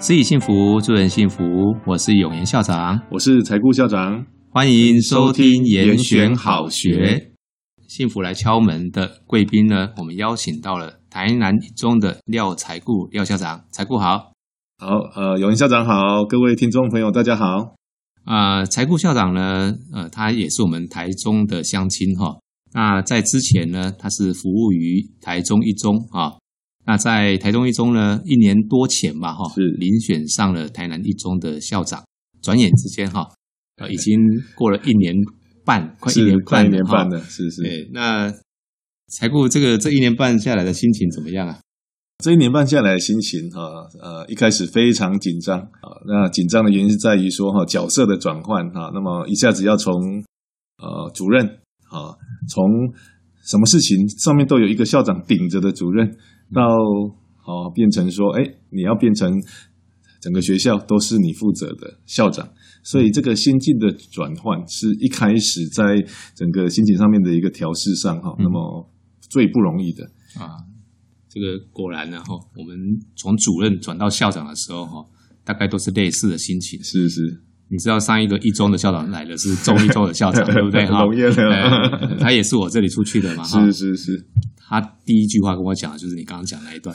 [0.00, 1.42] 私以幸福，助人幸福。
[1.84, 4.24] 我是永言校长，我是财顾校长。
[4.48, 7.32] 欢迎收听严选好学。
[7.88, 13.64] 幸福来敲门的贵宾呢，我们邀请到了台南一中的廖财顾廖校长。
[13.72, 14.30] 财顾好，
[14.78, 14.86] 好，
[15.16, 17.74] 呃，永言校长好，各位听众朋友大家好。
[18.24, 22.38] 啊、呃，财顾校长呢，呃，他也是我们台中的乡亲哈。
[22.72, 26.34] 那在之前呢，他是服务于台中一中啊。
[26.88, 32.02] 那在台中一中呢，一年多前吧，哈，是遴选上了台南一中的校长。
[32.40, 33.28] 转眼之间，哈，
[33.76, 34.18] 呃，已经
[34.56, 35.14] 过了一年
[35.66, 37.60] 半，快一年半，一年半了，是是。
[37.60, 38.32] 对，那
[39.08, 41.60] 财顾这个这一年半下来的心情怎么样啊？
[42.24, 43.60] 这一年半下来的心情，哈，
[44.00, 45.92] 呃，一开始非常紧张啊。
[46.06, 49.92] 那紧张的原因是在于说，哈，角色的转换，哈，那么一下子要从
[50.78, 51.44] 呃主任，
[51.90, 52.16] 啊，
[52.48, 52.64] 从
[53.44, 56.16] 什么事情上面都有一个校长顶着的主任。
[56.52, 56.62] 到
[57.44, 59.32] 哦，变成说，哎，你要变成
[60.20, 62.48] 整个学校都是你负责的校长，
[62.82, 65.96] 所以这个心境的转换是一开始在
[66.34, 68.90] 整个心情上面的一个调试上哈，那么
[69.30, 70.04] 最不容易的
[70.38, 70.66] 啊。
[71.30, 72.76] 这个果然呢哈，我们
[73.14, 75.04] 从主任转到校长的时候哈，
[75.44, 76.82] 大概都是类似的心情。
[76.82, 77.20] 是是，
[77.68, 81.04] 你知道上一个一中的校长来的是中一中的校长， 对不对哈？
[82.18, 83.44] 他也是我这里出去的嘛。
[83.44, 84.26] 是是是。
[84.68, 86.94] 他第一句话跟我讲的就是你刚刚讲的那一段，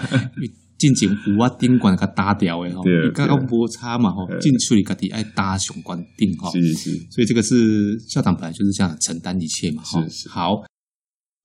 [0.78, 10.00] 进前有啊顶管给他打掉的哈，你刚刚摩擦嘛哈，进去你家己爱搭上关顶哈，是是，所以这个是校长本来就是这样承担一切嘛哈。
[10.02, 10.62] 是是，好，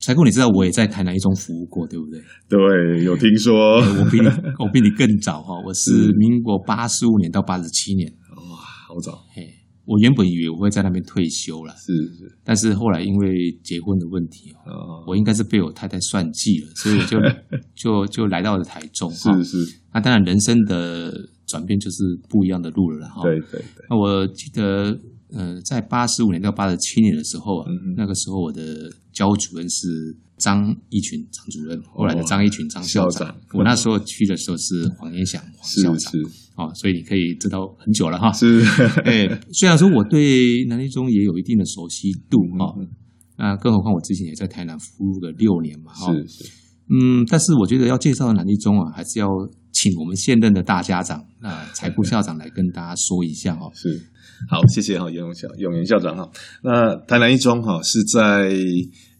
[0.02, 2.22] 财顾你知道我也在台南一中服务过对不对？
[2.50, 4.28] 对，有听说，我比你
[4.59, 6.11] 我比你更早哈，我是。
[6.17, 9.23] 民国八十五年到八十七年，哇，好早。
[9.34, 9.62] 嘿。
[9.86, 17.18] 我原本以为我会在那边退休了，是是，但是后来因为结婚的问题哦，我应该是被我太太算计了，所以我就
[17.75, 19.80] 就就来到了台中，是是。
[19.94, 21.13] 那当然人生的
[21.46, 23.22] 转变就是不一样的路了哈。
[23.24, 23.85] 对对对。
[23.90, 24.97] 那我记得，
[25.31, 33.35] 呃，在八十五年到八十七年的时候啊，那个时候我的教务主任是张一群张主任，后来的张一群张校长。
[33.52, 36.13] 我那时候去的时候是黄延祥黄校长。
[36.56, 38.31] 哦，所以你可以知道很久了哈。
[38.31, 38.62] 是，
[39.06, 42.75] 哎，虽然说我对南一中也有一定的熟悉度哈，
[43.38, 46.14] 那更何况我之前也在台南服务了六年嘛哈。
[46.14, 46.46] 是是。
[46.90, 49.28] 嗯，但是我觉得要介绍南一中啊，还是要
[49.72, 53.68] 请我们现任的大家长啊，财部校长来跟大家说一下哈。
[53.74, 54.00] 是，
[54.47, 56.30] 好，谢谢哈，永校永元校长哈。
[56.62, 58.53] 那台南一中哈是在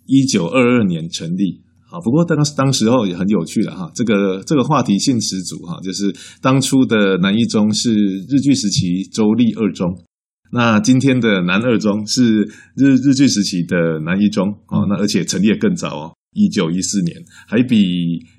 [0.06, 1.63] 一九二二年成立。
[1.94, 6.12] 啊，不过当当时候也很有趣了哈，这个这个话题性十足哈，就是
[6.42, 9.96] 当初的南一中是日据时期州立二中，
[10.52, 17.16] 那今天的南二中是日日据时期的南一中啊，那而且成立也更早哦，一九一四年，
[17.48, 17.78] 还比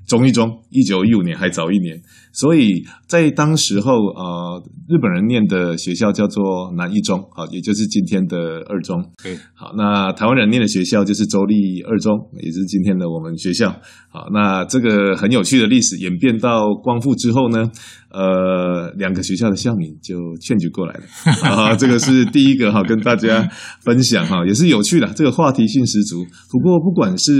[0.06, 2.00] 中一中一九一五年还早一年。
[2.32, 9.00] 所以在当时候，呃，日本人念的学校叫做南一中，好，也就是今天的二中。
[9.22, 12.12] 对，好，那台湾人念的学校就是州立二中，
[12.42, 13.70] 也是今天的我们学校。
[14.10, 17.70] 好，那这个很有趣的历史演变到光复之后呢，
[18.10, 21.02] 呃，两个学校的校名就劝举过来了。
[21.48, 23.48] 啊，这个是第一个哈，跟大家
[23.82, 26.24] 分享哈，也是有趣的，这个话题性十足。
[26.50, 27.32] 不过不管是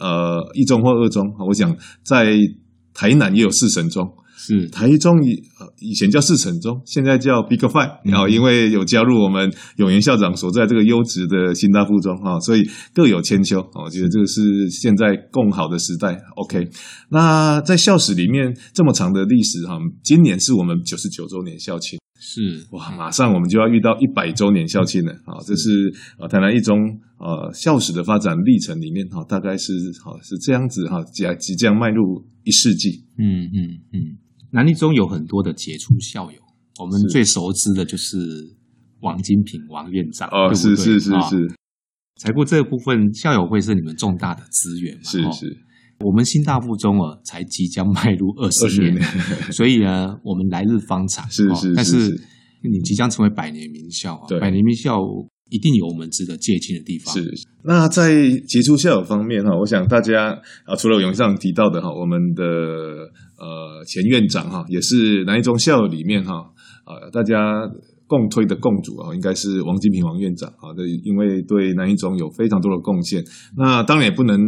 [0.00, 2.36] 呃一中或二中，我想在。
[2.94, 4.06] 台南也有四神中，
[4.36, 5.42] 是台中以
[5.80, 12.62] 以前叫四神中，现在叫 Big Five，然后因为有加入我们永元校长所在这个优质的新大附中哈，所以
[12.92, 13.66] 各有千秋。
[13.82, 16.20] 我觉得这个是现在共好的时代。
[16.36, 16.68] OK，
[17.08, 21.98] 那在校史里面这么长的历史哈，今年是我们九十九周年校庆。
[22.24, 25.42] 是哇，马上我们就要遇到一百周年校庆了啊！
[25.44, 26.78] 这是啊台南一中
[27.18, 29.72] 呃校史的发展历程里面哈，大概是
[30.04, 33.04] 好是这样子哈，即即将迈入一世纪。
[33.18, 33.58] 嗯嗯
[33.92, 33.98] 嗯，
[34.52, 36.38] 南一中有很多的杰出校友，
[36.78, 38.16] 我们最熟知的就是
[39.00, 41.52] 王金平王院长哦，是是是是。
[42.20, 45.02] 财富这个部分校友会是你们重大的资源嘛？
[45.02, 45.56] 是是。
[46.02, 49.02] 我们新大附中啊，才即将迈入二十年，年
[49.52, 51.28] 所以呢，我们来日方长。
[51.30, 51.96] 是是，是，是，但是
[52.62, 54.26] 你即将成为百年名校啊！
[54.40, 54.98] 百年名校
[55.50, 57.14] 一定有我们值得借鉴的地方。
[57.14, 57.32] 是。
[57.64, 62.44] 那在杰出校友方面哈，我想大家啊，除了永上提到的哈，我们的
[63.38, 66.34] 呃前院长哈，也是南一中校友里面哈
[66.84, 67.36] 啊，大家。
[68.12, 73.24] 共推的共主啊，应该是王金平王院长啊，对，因为对南一中有非常多的贡献。
[73.56, 74.38] 那当然也不能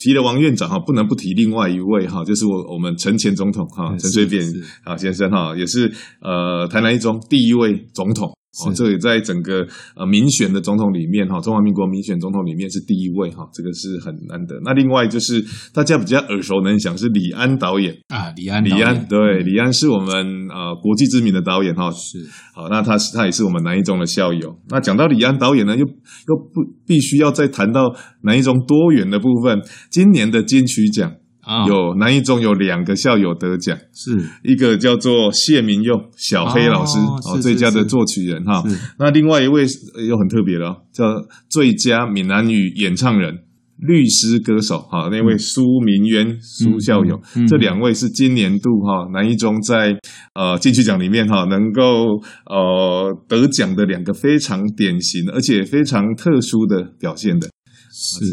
[0.00, 4.40] 提了王院长哈，不能不提另外一位哈，就是我我们陈前总统哈，陈水扁
[4.84, 9.66] 啊先生哈，也是呃台南一中第一位总统哦，这也在整个
[9.96, 14.60] 呃民选的总统里面哈，中华民国民选总统里面是第一位哈，这个是很难得。
[14.62, 20.14] 那另外就是大家比较耳熟能详是李安导演啊，李安，李安，对，李安是我们
[20.50, 22.18] 呃国际知名的导演哈，是
[22.54, 24.54] 好，那他是他也是我们南一中的校友。
[24.68, 27.94] 那讲到李安导演呢，又又不必须要再谈到
[28.24, 31.14] 南一中多元的部分，今年的金曲奖。
[31.44, 31.68] Oh.
[31.68, 38.62] 有南一中有两个校友得奖，是一个叫做谢明佑小黑老师哦，最佳的作曲人哈。
[38.96, 39.66] 那另外一位
[40.06, 41.04] 又很特别了，叫
[41.48, 43.38] 最佳闽南语演唱人、
[43.76, 49.98] 律师歌手哈，那位苏明渊苏校友，嗯嗯、这两位是今年度哈南一中在
[50.34, 57.48] 呃金曲奖里面哈能够呃得奖的两个非常典型而且非常特殊的表现的，
[57.90, 58.24] 是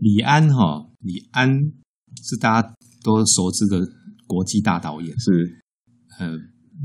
[0.00, 1.48] 李安哈李安。
[2.22, 2.68] 是大家
[3.02, 3.80] 都熟知的
[4.26, 5.30] 国际大导演，是，
[6.18, 6.36] 呃，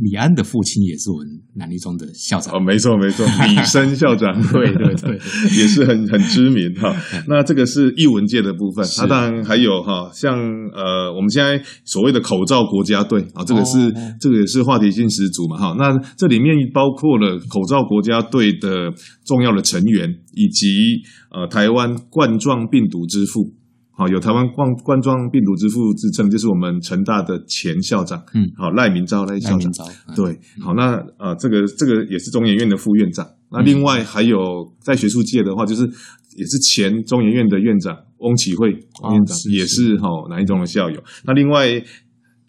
[0.01, 5.13] 李安的父亲也是我们南一中的校长，哦，没错没错， 李生校长，对 对对，
[5.57, 6.93] 也是很很知名哈。
[7.27, 10.37] 那这个是艺文界的部分，那当然还有哈，像
[10.73, 15.75] 呃，我们现在所谓的口罩国家队啊，这个是、哦、这个也是话题性十足嘛哈。
[15.77, 18.91] 那这里面包括了口罩国家队的
[19.23, 21.01] 重要的成员，以及
[21.31, 23.54] 呃，台湾冠状病毒之父。
[23.97, 34.37] 好，有台湾冠冠状病毒之父之称，就是我们成大的前校长，嗯，好赖明昭赖校长，嗯、对，好，那呃，这个这个也是中研院的副院长，嗯、那另外还有
[34.81, 35.83] 在学术界的话，就是
[36.35, 41.01] 也是前中研院的院长翁启惠院长，也是哈南一中的校友。
[41.23, 41.81] 那另外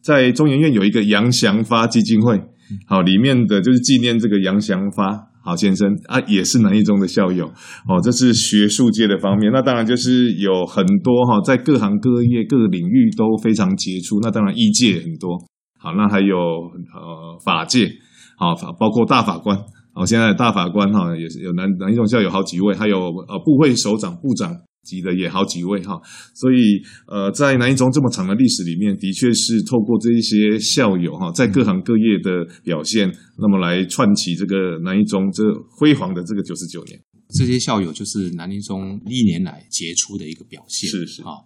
[0.02, 2.43] 在中研院有一个杨祥发基金会，
[2.87, 5.28] 好，里面的就是纪念这个杨祥发。
[5.46, 8.00] 好先生啊，也是南一中的校友哦。
[8.02, 14.19] 这是学术界的方面，那当然就是有很多哈，在各行各业各个领域都非常杰出。
[14.20, 15.38] 那当然医界很多，
[15.78, 17.88] 好，那还有呃法界，
[18.37, 19.56] 好法，包括大法官，
[19.94, 24.52] 好，现在大法官哈也是有南南一中校友好几位，还有呃部会首长、部长。
[24.86, 26.00] 级的也好几位哈，
[26.32, 36.98] 所以呃，在南一中这么长的历史里面，的确是透过这一些校友哈，在各行各业的表现，那么来串起这个南一中这辉煌的这个九十九年。
[37.36, 40.88] 这些校友就是南一中历年来杰出的一个表现。
[40.88, 41.42] 是是啊，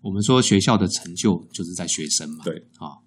[0.00, 2.44] 我们说学校的成就就是在学生嘛。
[2.44, 3.04] 对啊，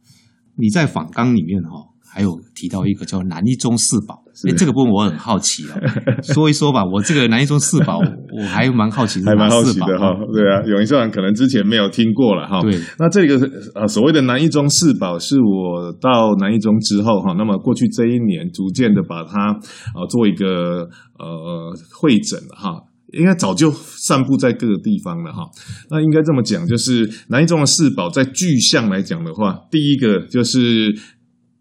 [0.56, 1.90] 你在访纲里面哈。
[2.14, 5.76] 还有提到一个叫南一中四宝，哎，这个部分我很好奇啊，
[6.24, 6.84] 说一说吧。
[6.86, 8.00] 我这个南一中四宝，
[8.38, 10.16] 我还蛮好奇，还蛮好奇的哈。
[10.34, 12.62] 对啊，永一校长可能之前没有听过了哈。
[12.62, 13.36] 对，那这个
[13.76, 20.88] 呃所谓的南一中四宝，是我到南一中之后哈，那么过去这一年逐渐的把它啊做一个
[21.20, 22.84] 呃汇整了哈，
[23.14, 25.44] 应该早就散布在各个地方了哈。
[25.90, 30.96] 那应该这么讲，就是南一中的四宝，在具象来讲的话，第一个就是。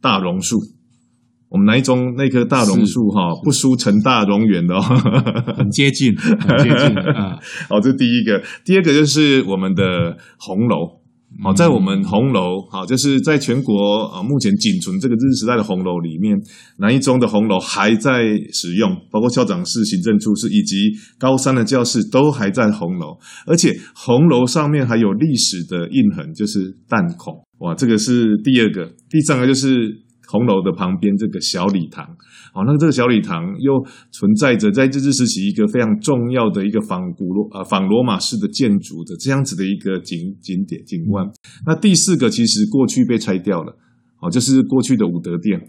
[0.03, 0.57] 大榕树，
[1.51, 4.81] 我们南一中那棵大榕树哈，不输成大榕园的哦，
[5.59, 7.37] 很接近，很接近啊。
[7.69, 8.41] 好，这是第一个。
[8.65, 11.01] 第二个就是我们的红楼，
[11.43, 16.41] 好，在我们红楼，好，就是在全国啊，目前仅存这个日治时代的红楼里面，
[16.79, 18.23] 南一中的红楼还在
[18.53, 23.19] 使用，包括校长室、行政处室以及高三的教室都还在红楼，
[23.49, 27.35] 而且红楼上面还有历史的印痕，就是弹孔。
[27.59, 29.69] 哇，这个是第二个，第三个就是
[30.31, 32.07] 红楼的旁边这个小礼堂。
[32.53, 41.27] 好，那这个小礼堂又存在着在日治时期一个非常重要的一个仿古罗啊仿罗马式的建筑的这样子的一个景景点景观。
[41.67, 43.77] 那第四个其实过去被拆掉了，
[44.17, 45.61] 好，就是过去的武德殿。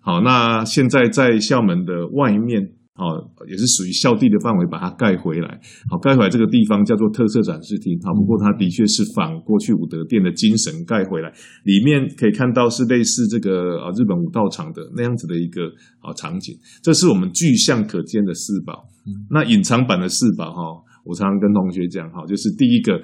[0.00, 2.72] 好，那现在在校门的外面。
[2.98, 3.14] 好，
[3.46, 5.60] 也是属于校地的范围，把它盖回来。
[5.88, 7.96] 好，盖回来这个地方叫做特色展示厅。
[8.02, 11.30] 好，不过它的确是仿过去武德殿的精神盖回来，
[11.62, 15.70] 里面可以看到是类似这个啊日本武道场的那样子的一个
[16.02, 16.52] 啊场景。
[16.82, 18.84] 这是我们具象可见的四宝。
[19.30, 20.60] 那隐藏版的四宝哈，
[21.04, 23.00] 我常常跟同学讲哈，就是第一个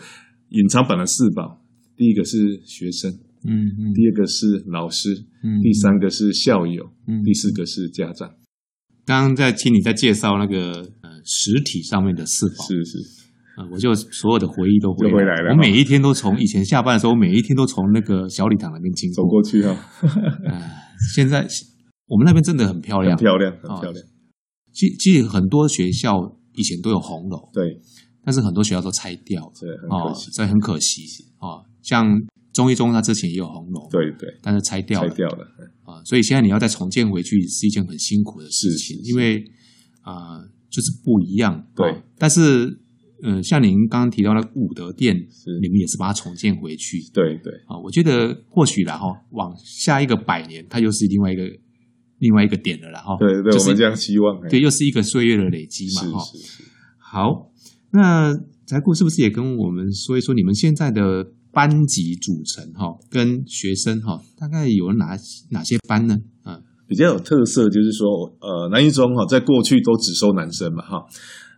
[0.48, 1.62] 隐藏版的四宝，
[1.96, 3.10] 第一个是学生，
[3.46, 8.28] 嗯嗯，第二个是老师，嗯，第三个是校友，嗯，第四个是家长。
[9.06, 12.98] 刚刚在听你在介绍那个呃实体上面的四宝，是是
[13.56, 15.52] 啊、呃，我就所有的回忆都回来，了。
[15.52, 19.76] 我每一天都从以前下班的时候，我每一天都从那个小礼堂那边经过走过去哈。
[20.48, 20.70] 呃，
[21.14, 21.46] 现在
[22.06, 24.04] 我们那边真的很漂亮，很漂亮，很漂亮。
[24.72, 26.12] 其实其实很多学校
[26.54, 27.78] 以前都有红楼，对，
[28.24, 31.02] 但是很多学校都拆掉，对，很可惜，这、哦、很可惜
[31.38, 31.64] 啊、哦。
[31.82, 32.06] 像
[32.54, 35.46] 中一中，它之前也有红楼，对对，但是拆掉了，拆掉了。
[35.82, 39.44] 啊，所以现在你要再重建回去是一件很辛苦的事情，因为
[40.00, 41.66] 啊、呃，就是不一样。
[41.76, 42.66] 对，啊、但是
[43.22, 45.14] 嗯、呃，像您刚刚提到的武德殿，
[45.60, 47.00] 你们也是把它重建回去。
[47.12, 47.52] 对对。
[47.66, 51.42] 啊，我觉得或许然后往下一个百年，它又是另外一个
[52.18, 53.16] 另外一个点了啦，哈。
[53.18, 54.40] 对对，就是、我们这样希望。
[54.48, 56.24] 对，又是一个岁月的累积嘛，哈。
[56.98, 57.50] 好，
[57.90, 58.34] 那
[58.64, 65.16] 财顾是不是也跟我们说一说你们现在的班级组成哈，跟学生哈，大概有哪
[65.50, 66.18] 哪些班呢？
[66.42, 68.06] 啊，比较有特色就是说，
[68.40, 71.06] 呃，南一中哈，在过去都只收男生嘛，哈。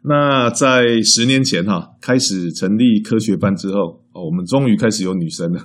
[0.09, 5.61] 那在十年前哈开始成立科学班之后，哦，我们终于开始有女生了，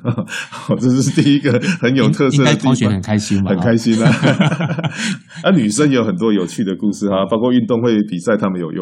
[0.67, 3.51] 哦，这是第一个很有特色的同学很开心吧？
[3.51, 4.09] 很开心啊！
[5.43, 8.81] 啊，女生有很多有趣的故事哈，包括运动会比赛，他们有优，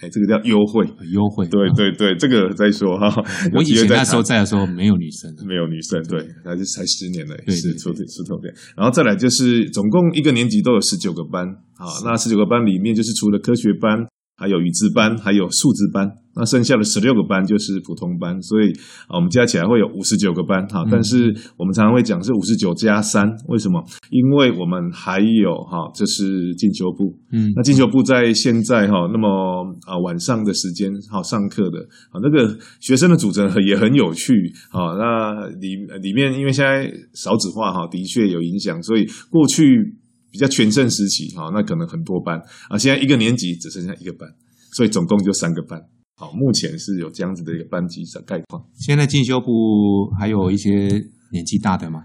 [0.00, 1.46] 哎，这个叫优惠，优惠。
[1.48, 3.12] 对对对，这个再说哈。
[3.52, 8.52] 我以前那时候在的时候没有女生，没有女生，对，还是才十年了，是出点出头点。
[8.76, 14.06] 然后再来就是，总共一个年级都有十九个班啊，那十九个班里面就是除了科学班。
[14.40, 18.72] 还有语资班，还有数字班，那剩下的十六个班就是普通班，所以
[19.06, 20.82] 啊，我们加起来会有五十九个班哈。
[20.90, 21.26] 但是
[21.58, 23.84] 我们常常会讲是五十九加三，为什么？
[24.08, 29.28] 因为我们还有哈，这是进修部，嗯，那进修部在现在哈，那么
[29.86, 31.78] 啊晚上的时间哈上课的
[32.10, 34.32] 啊，那个学生的组成也很有趣
[34.70, 34.96] 啊。
[34.96, 39.99] 那里里面因为现在少子化哈，的确有影响，所以过去。
[40.30, 44.28] 比较全盛时期，哈，那可能很多班啊，现在一个年级只剩下一个班，
[44.72, 45.80] 所以总共就三个班。
[46.16, 48.62] 好，目前是有这样子的一个班级的概况。
[48.74, 50.70] 现在进修部还有一些
[51.32, 52.02] 年纪大的吗？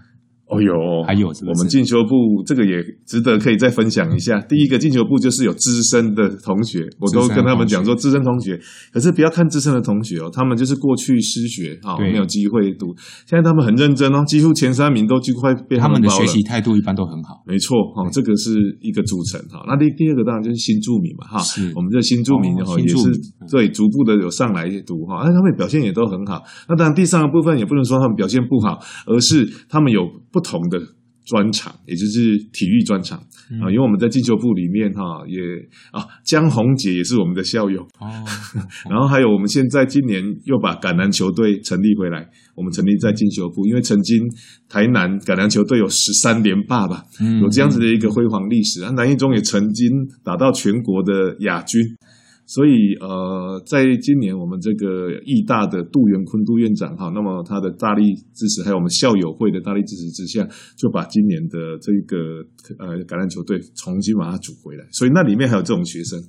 [0.48, 1.50] 哦哟，还有是不是？
[1.50, 4.40] 我们进修部这个也值得可以再分享一下。
[4.42, 8.56] 第一个进修部就是有资深的同学，我都跟他们讲说，资深同学，
[8.92, 12.94] 可是不要看资深的同学哦，他们就是过去失学哈，没有机会读。
[13.26, 17.42] 现在他们很认真哦，几乎前三名都几乎快被他们的学习态度一般都很好。
[17.44, 19.64] 没错哈，这个是一个组成哈。
[19.66, 21.42] 那第第二个当然就是新住民嘛哈，
[21.74, 23.10] 我们这新住民哈也是
[23.50, 26.40] 对逐步的有上来读哈，那他们表现也都很好。
[26.68, 30.06] 那当然第三个部分也不能说他们表现不好，而是他们有。
[30.36, 30.78] 不同的
[31.24, 33.18] 专场，也就是体育专场。
[33.62, 35.40] 啊，因为我们在进修部里面哈，也
[35.92, 37.80] 啊江宏杰也是我们的校友。
[37.98, 38.06] 哦，
[38.90, 44.18] 然后还有我们现在今年又把橄榄球队成立回来，我们成立在进修部，因为曾经
[44.68, 47.04] 台南橄榄球队有十三连霸吧，
[47.40, 49.88] 有这样子的一个辉煌历史啊，南一中也曾经
[50.22, 51.80] 打到全国的亚军。
[52.46, 60.46] 所以，呃，在今年我们这个义大的杜元坤杜院长哈，那么他的大力支持，还有我们校友会的大力支持之下，
[60.78, 62.16] 就把今年的这个
[62.78, 64.86] 呃橄榄球队重新把它组回来。
[64.92, 66.22] 所以那里面还有这种学生。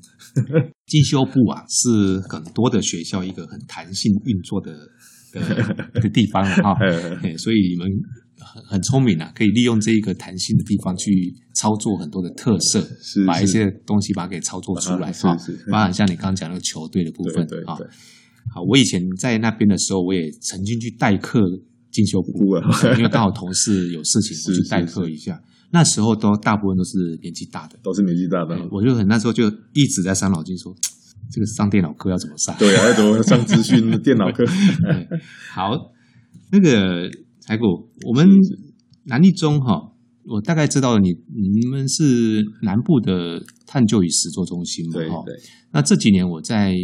[0.88, 4.72] 进修部啊，是很多的学校一个很弹性运作的
[5.34, 6.76] 的的地方哈。
[7.38, 7.88] 所以你们。
[8.54, 15.38] 很很聪明啊，可以利用这一个弹性的地方去操作很多的特色，是，是把一些东西把它给操作出来哈。
[15.72, 17.78] 包含像你刚刚讲那个球队的部分啊。
[18.54, 21.42] 好，我以前在那边的时候，我也曾经去代课
[21.92, 22.56] 进修部，
[22.98, 25.34] 因为刚好同事有事情，我去代课一下。
[25.34, 28.58] 是是是，那时候都大部分都是年纪大的，都是年纪大的。
[28.72, 30.74] 我就很那时候就一直在伤脑筋，说
[31.30, 32.56] 这个上电脑课要怎么上？
[32.58, 34.46] 对啊，要怎么上资讯 电脑课？
[35.54, 35.72] 好，
[36.52, 37.12] 那个。
[37.48, 37.64] 财顾，
[38.06, 38.28] 我们
[39.06, 39.94] 南一中哈，
[40.26, 45.24] 我大概知道你你们是南部的探究与实作中心嘛哈。
[45.26, 45.44] 对对。
[45.72, 46.76] 那这几年我在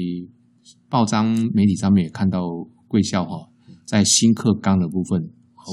[0.88, 2.48] 报章媒体上面也看到
[2.88, 3.50] 贵校哈，
[3.86, 5.22] 在新课纲的部分，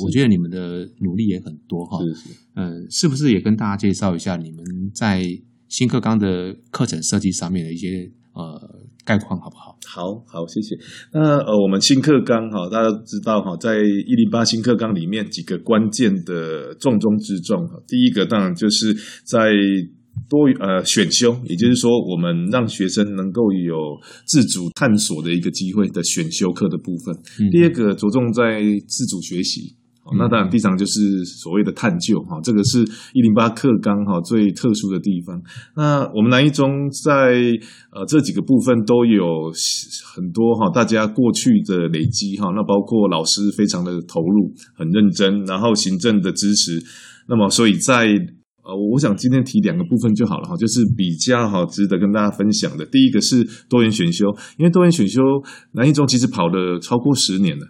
[0.03, 2.03] 我觉得你们的努力也很多哈。
[2.03, 2.31] 是是。
[2.57, 5.23] 嗯，是不是也跟大家介绍一下你们在
[5.69, 8.80] 新课纲的课程设计上面的一些呃？
[9.05, 9.77] 概况好不好？
[9.87, 10.77] 好好，谢谢。
[11.13, 17.81] 那呃，我们新课纲哈，大家都知道哈，在一零八新课纲里面几个关键的重中之重哈。
[17.89, 19.51] 第一个当然就是在
[20.29, 23.75] 多呃选修，也就是说，我们让学生能够有
[24.27, 27.15] 自主探索的一个机会的选修课的部分。
[27.41, 29.80] 嗯、第二个着重在自主学习。
[30.19, 32.81] 那当然，第三就是所谓的探究哈，这个是
[33.15, 35.41] 一零八课纲哈最特殊的地方。
[35.77, 37.35] 那我们南一中在
[37.93, 39.51] 呃这几个部分都有
[40.15, 46.83] 很多哈，大家过去的累积哈，那包括老师非常的投入，很认真，然后行政的支持。
[47.29, 48.07] 那么，所以在
[48.63, 52.85] 呃，我想今天提两个部分就好了哈，就是比较好值得跟大家分享的。
[52.85, 54.27] 第一个是多元选修，
[54.59, 55.23] 因为多元选修
[55.73, 57.67] 南一中其实跑了超过十年了。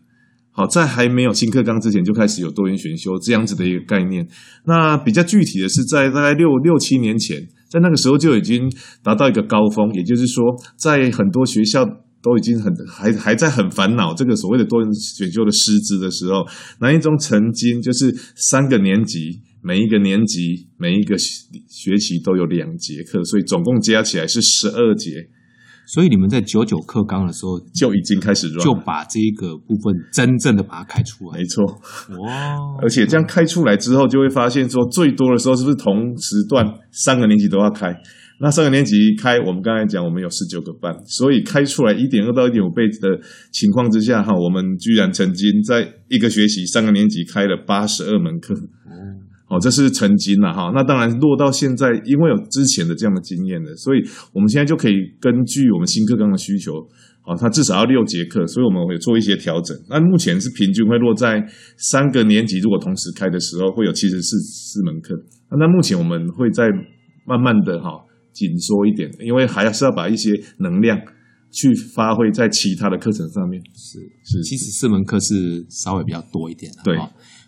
[0.67, 4.27] 在还没有新课纲之前就开始有多元选修这样子的一个概念。
[4.65, 8.71] 那比较具体的是，在大概六六七年前，在那个时候就已经
[9.03, 10.45] 达到一个高峰，也就是说，
[10.77, 11.85] 在很多学校
[12.23, 16.47] 都已经很还还在很烦恼这个所谓的多元选修的师资的时候，
[16.81, 25.29] 南一中曾经就是三个年级，每一个年级每一个学期都有两节课，所以总共加起来是十二节。
[25.93, 31.39] 所以你们在九九课纲的时候就已经开始就把这个部分真正的把它开出来。
[31.39, 31.65] 没错，
[32.23, 32.57] 哇！
[32.81, 37.93] 而且这样开出来之后，就会发现说，最多的时候是不是同时段三个年级都要开？
[38.39, 43.21] 那三个年级开，我们刚才讲，我们有十九个班，所以开出来一点二到一点五倍的
[43.51, 48.55] 情况之下，哈，我们居然曾经在一个学期三个年级开了八十二门课，
[49.51, 50.73] 哦，这是曾经了哈。
[50.73, 53.99] 那当然落到现在，因为有之前的这样的经验了，所以
[54.33, 56.73] 我们现在就可以根据我们新课纲的需求，
[57.27, 59.77] 哦，它至少要六节课，所以我们会做一些调整。
[59.89, 61.45] 那目前是平均会落在
[61.77, 65.15] 三个年级如果同时开的时候，会有七十四四门课。
[65.51, 66.71] 那目前我们会在
[67.27, 68.07] 慢慢的哈。
[68.33, 70.97] 紧缩一点，因为还是要把一些能量
[71.51, 73.61] 去发挥在其他的课程上面。
[73.75, 76.83] 是是，其实四门课是稍微比较多一点的。
[76.85, 76.97] 对，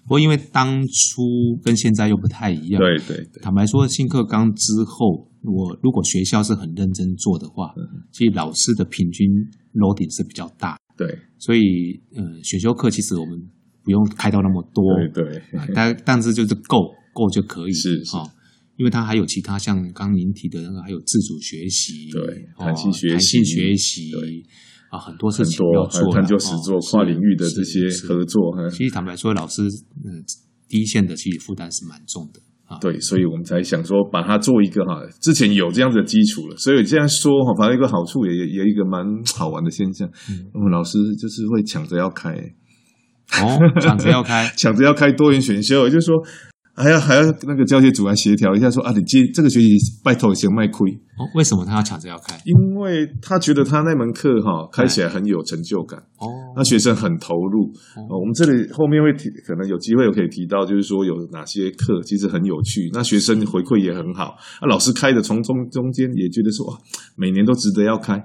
[0.05, 2.81] 不过因为当初跟现在又不太一样。
[2.81, 3.43] 对对对。
[3.43, 9.29] 坦白说，新课纲之后，我如果学校是很认真做的话，嗯、其实老师的平均
[9.75, 10.77] loading 是比较大。
[10.97, 13.39] 对，所以呃，选修课其实我们
[13.83, 14.85] 不用开到那么多。
[15.15, 15.43] 对对。
[15.75, 17.73] 但但是就是够够就可以。
[17.73, 18.17] 是是。
[18.79, 24.43] 因为它还有其他像刚刚您提的那个，还有自主学习，对，弹性学习，弹性学习，对，
[24.93, 28.53] 啊，很多事情要做，探究实作、跨领域的这些合作。
[28.69, 29.63] 其实坦白说，老师
[30.05, 30.21] 嗯，
[30.69, 32.77] 第一线的其实负担是蛮重的啊。
[32.79, 39.03] 对，所以我们才想说把它做一个哈，之前有这样子的基础了，所以这样说哈，反正一个好处也也有一个蛮
[39.35, 40.07] 好玩的现象，
[40.53, 42.35] 我们老师就是会抢着要开，
[43.41, 46.15] 哦，抢着要开， 抢着要开多元选修，也就是说。
[46.75, 49.69] 还要还要那个教学组来协调一下，说啊，你这这个学期
[50.03, 51.29] 拜托先卖亏哦。
[51.35, 52.41] 为什么他要抢着要开？
[52.45, 56.27] 因为他觉得他那门课哈开起来很有成就感哦，
[56.57, 57.65] 那学生很投入
[58.09, 58.19] 哦。
[58.19, 66.79] 我们这里后面会提，可能有机会我可以提到，就是说有哪些课其实很有趣，那学生回馈也很好，那老师开的从中中间也觉得说哇，
[67.17, 68.19] 每年都值得要开，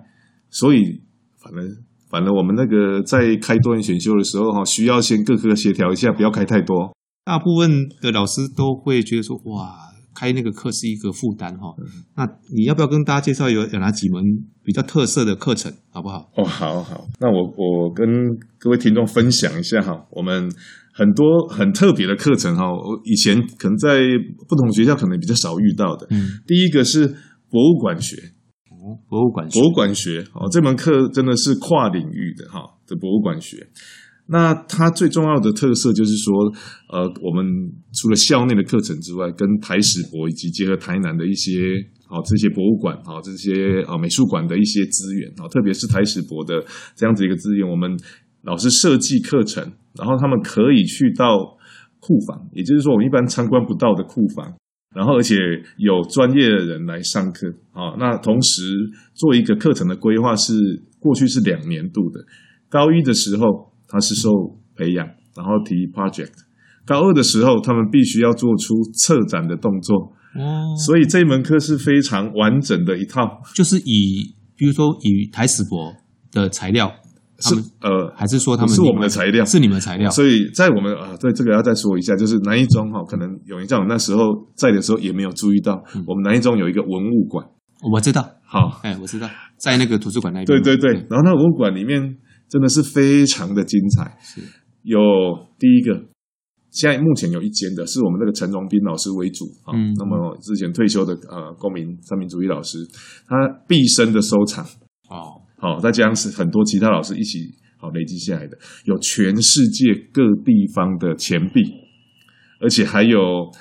[0.49, 1.01] 所以
[1.37, 1.63] 反正
[2.09, 6.95] 反正我们那个在开多元选修的时候哈，需要先各科协调一下，不要开太多。
[7.27, 7.69] 大部分
[8.01, 9.75] 的老师都会觉得说，哇，
[10.15, 11.75] 开那个课是一个负担哈。
[12.15, 14.23] 那你要不要跟大家介绍有有哪几门
[14.63, 16.31] 比较特色的课程，好不好？
[16.37, 17.05] 哦，好好。
[17.19, 18.07] 那我我跟
[18.57, 20.49] 各位听众分享一下哈，我们
[20.93, 23.99] 很多很特别的课程哈，我以前可能在
[24.47, 26.07] 不同学校可能比较少遇到的。
[26.11, 27.07] 嗯，第一个是
[27.49, 28.15] 博物馆学。
[28.71, 33.67] 哦，博物馆学，博物馆学哦，这门课真的是跨领域的哈的博物馆学。
[34.29, 36.33] 那它最重要的特色就是说，
[36.91, 37.45] 呃，我们
[37.95, 46.61] 除了校内的课程之外，跟台史博以及结合台南的一些啊这些博物馆啊这些啊美术馆的一些资源啊，特别是台史博的
[46.93, 47.97] 这样子一个资源，我们
[48.43, 49.63] 老师设计课程，
[49.97, 51.37] 然后他们可以去到
[52.01, 54.53] 库房，也就是说我们一般参观不到的库房，
[54.93, 55.37] 然后而且
[55.77, 57.95] 有专业的人来上课啊。
[57.97, 58.61] 那同时
[59.13, 60.53] 做一个课程的规划是
[60.99, 62.25] 过去是两年度的，
[62.67, 63.71] 高一的时候。
[63.87, 64.29] 他是受
[64.75, 66.33] 培养，然后提 project。
[66.85, 70.13] 高二的时候，他们必须要做出策展的动作。
[70.35, 75.93] 哦，所以这门课是非常完整的一套，就是以，比如说以台史博
[76.31, 76.89] 的材料，
[77.39, 80.09] 是呃，还是说他们是我们的材料，是你们的材料。
[80.09, 87.45] 所以在我们啊，对这个要再说一下，就是南一中哈，可能有人在我那时候在的时候也没有注意到，嗯、我们南一中有一个文物馆。
[87.91, 90.45] 我知道，好，哎，我知道，在那个图书馆那边。
[90.45, 92.15] 对对对，然后那个文物馆里面。
[92.49, 94.17] 真的是非常的精彩。
[94.21, 94.41] 是
[94.83, 94.99] 有
[95.59, 96.05] 第一个，
[96.71, 99.73] 现在目前有一间的是我们那个陈荣斌老师为主啊。
[99.73, 102.77] 嗯，那么之前退休的呃公民三民主义老师，
[103.27, 103.35] 他
[103.67, 104.63] 毕生的收藏
[105.09, 107.39] 哦，好，再加上是很多其他老师一起
[107.77, 111.61] 好累积下来的，有全世界各地方的钱币，
[112.61, 113.51] 而且还有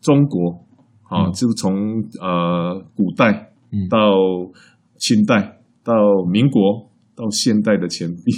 [0.00, 0.66] 中国
[1.10, 1.74] 啊，嗯、就是从
[2.20, 3.52] 呃古代
[3.90, 4.14] 到
[4.96, 5.92] 清代到
[6.32, 6.89] 民国。
[7.20, 8.32] 到现代的钱币，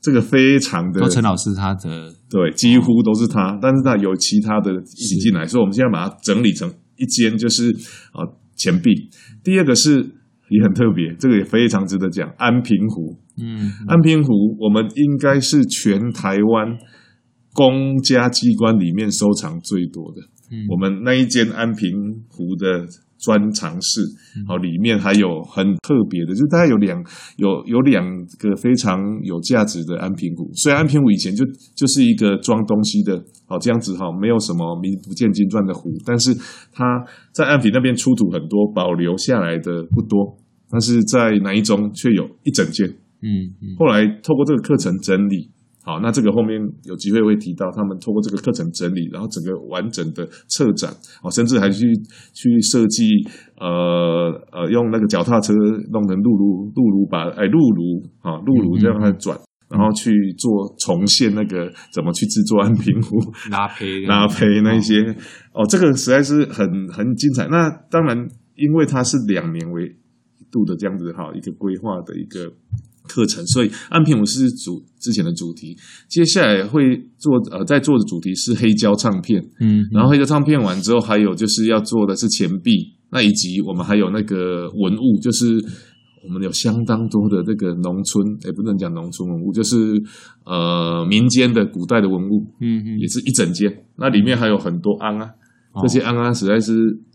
[0.00, 1.08] 这个非常的。
[1.08, 7.68] 陈老师他的对，几乎都是他，但是他有其他的一起进来，所以我们现在把它整理成一间，就是
[8.12, 8.22] 啊
[8.54, 8.92] 钱币。
[9.42, 13.18] 第二个是也很特别，这个也非常值得讲，安平湖。
[13.42, 16.78] 嗯，安平湖我们应该是全台湾
[17.52, 20.22] 公家机关里面收藏最多的。
[20.52, 21.90] 嗯，我们那一间安平
[22.28, 22.86] 湖的。
[23.20, 24.00] 专长室，
[24.46, 26.98] 好，里面还有很特别的，就是大概有两
[27.36, 28.04] 有有两
[28.38, 30.50] 个非常有价值的安平湖。
[30.54, 31.44] 虽然安平湖以前就
[31.76, 36.34] 就是一个装东西的，好这样子哈，没有什么名不见经传的湖，但是
[36.72, 40.38] 它在安平那边出土很多，保留下来的不多，
[40.70, 42.88] 但是在南一中却有一整件。
[43.22, 45.50] 嗯，嗯，后来透过这个课程整理。
[45.90, 50.88] 好，那这个后面有机会会提到，他们透过这个课程整理，然后整个完整的策展，
[51.24, 51.92] 哦，甚至还去
[52.32, 53.08] 去设计，
[53.58, 53.66] 呃
[54.52, 55.52] 呃，呃用那个脚踏车
[55.90, 59.36] 弄成辘轤辘轤把哎辘轤啊辘轤这样它转。
[59.36, 63.16] 嗯嗯然后去做重现那个怎么去制作安平壶
[63.52, 64.98] 拉胚 拉胚那些
[65.54, 67.46] 哦，这个实在是很很精彩。
[67.46, 68.18] 那当然，
[68.56, 72.50] 因为它是两年为一度的这样子哈一个规划的一个
[73.10, 75.76] 课程，所以安平我是主之前的主题。
[76.08, 82.70] 接下来会做呃在做的主题是黑胶唱片，嗯，然后黑胶唱片完之后，还有就是要做的是钱币，
[83.10, 85.44] 那以及我们还有那个文物，就是。
[86.22, 89.74] 我们有相当多的这个农村，也不能讲农村文物，就是
[90.44, 93.72] 呃民间的古代的文物，嗯嗯，也是一整间。
[93.96, 95.30] 那里面还有很多安啊，
[95.80, 96.74] 这些安啊实在是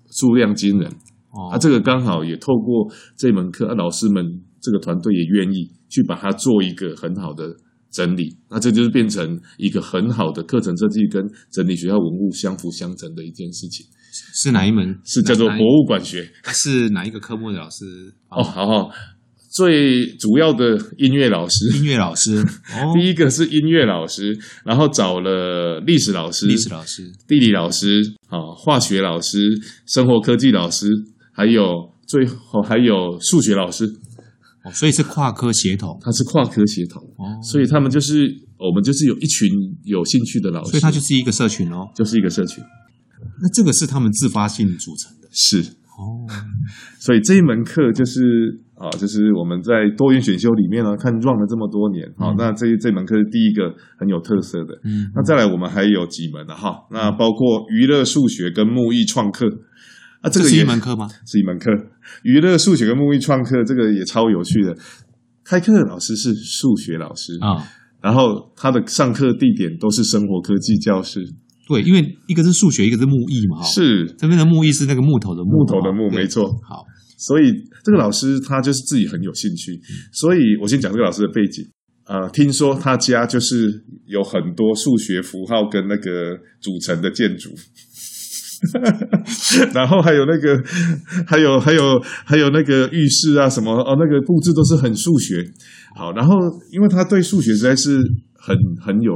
[0.10, 0.90] 数量惊人。
[1.30, 4.26] 哦，啊，这个刚好也透过这门课，啊，老师们
[4.66, 7.56] 这个团队也愿意去把它做一个很好的
[7.92, 8.36] 整理。
[8.50, 13.86] 那这就是变成一个很好的课程设计，跟整理学校文物相辅相成的一件事情。
[14.34, 14.98] 是哪一门？
[15.04, 16.28] 是叫做博物馆学。
[16.46, 17.86] 是哪一个科目的老师？
[18.30, 18.90] 哦，好好，
[19.52, 22.38] 最主要的音乐老师，音乐老师。
[22.74, 29.38] 哦，第一个是音乐老师，然后找了历史老师、历史老师、地理老师、啊，化学老师、
[29.86, 30.88] 生活科技老师，
[31.32, 33.86] 还有最后还有数学老师。
[34.66, 37.02] 哦，所以是跨科协同，它是跨科协同。
[37.18, 39.48] 哦，所以他们就是我们就是有一群
[39.84, 42.64] 有兴趣的老师，所以它就是一个社群哦，就是一个社群。
[43.42, 45.60] 那这个是他们自发性组成的，是
[45.98, 46.26] 哦。
[47.00, 48.22] 所以这一门课就是
[48.76, 54.74] 啊，就是我们在多元选修里面呢，看 run 了这么多年，好，那这这门课是第一个很有特色的。
[54.84, 59.46] 嗯，那再来我们还有几门了哈，那包括娱乐数学跟木艺创客
[60.26, 61.08] 啊，这个是一门课吗？
[61.28, 61.70] 是一门课，
[62.24, 64.76] 娱乐数学跟木艺创客这个也超有趣的。
[65.44, 67.62] 开课的老师是数学老师啊，
[68.02, 71.20] 然后他的上课地点都是生活科技教室。
[71.68, 76.44] 对，因为一个是数学，一个是木艺嘛，是这边的木艺是那个木头的木，木头的木，没错。
[76.68, 76.84] 好，
[77.18, 77.52] 所以
[77.84, 79.80] 这个老师他就是自己很有兴趣，
[80.12, 81.64] 所以我先讲这个老师的背景。
[82.08, 87.50] 呃，听说他家就是有很多数学符号跟那个组成的建筑，
[89.74, 90.62] 然后还有那个，
[91.28, 95.44] 还有还有还有那个浴室啊什么哦，那个布置都是很数学。
[95.96, 96.36] 好，然后
[96.72, 97.98] 因为他对数学实在是
[98.34, 99.12] 很很有。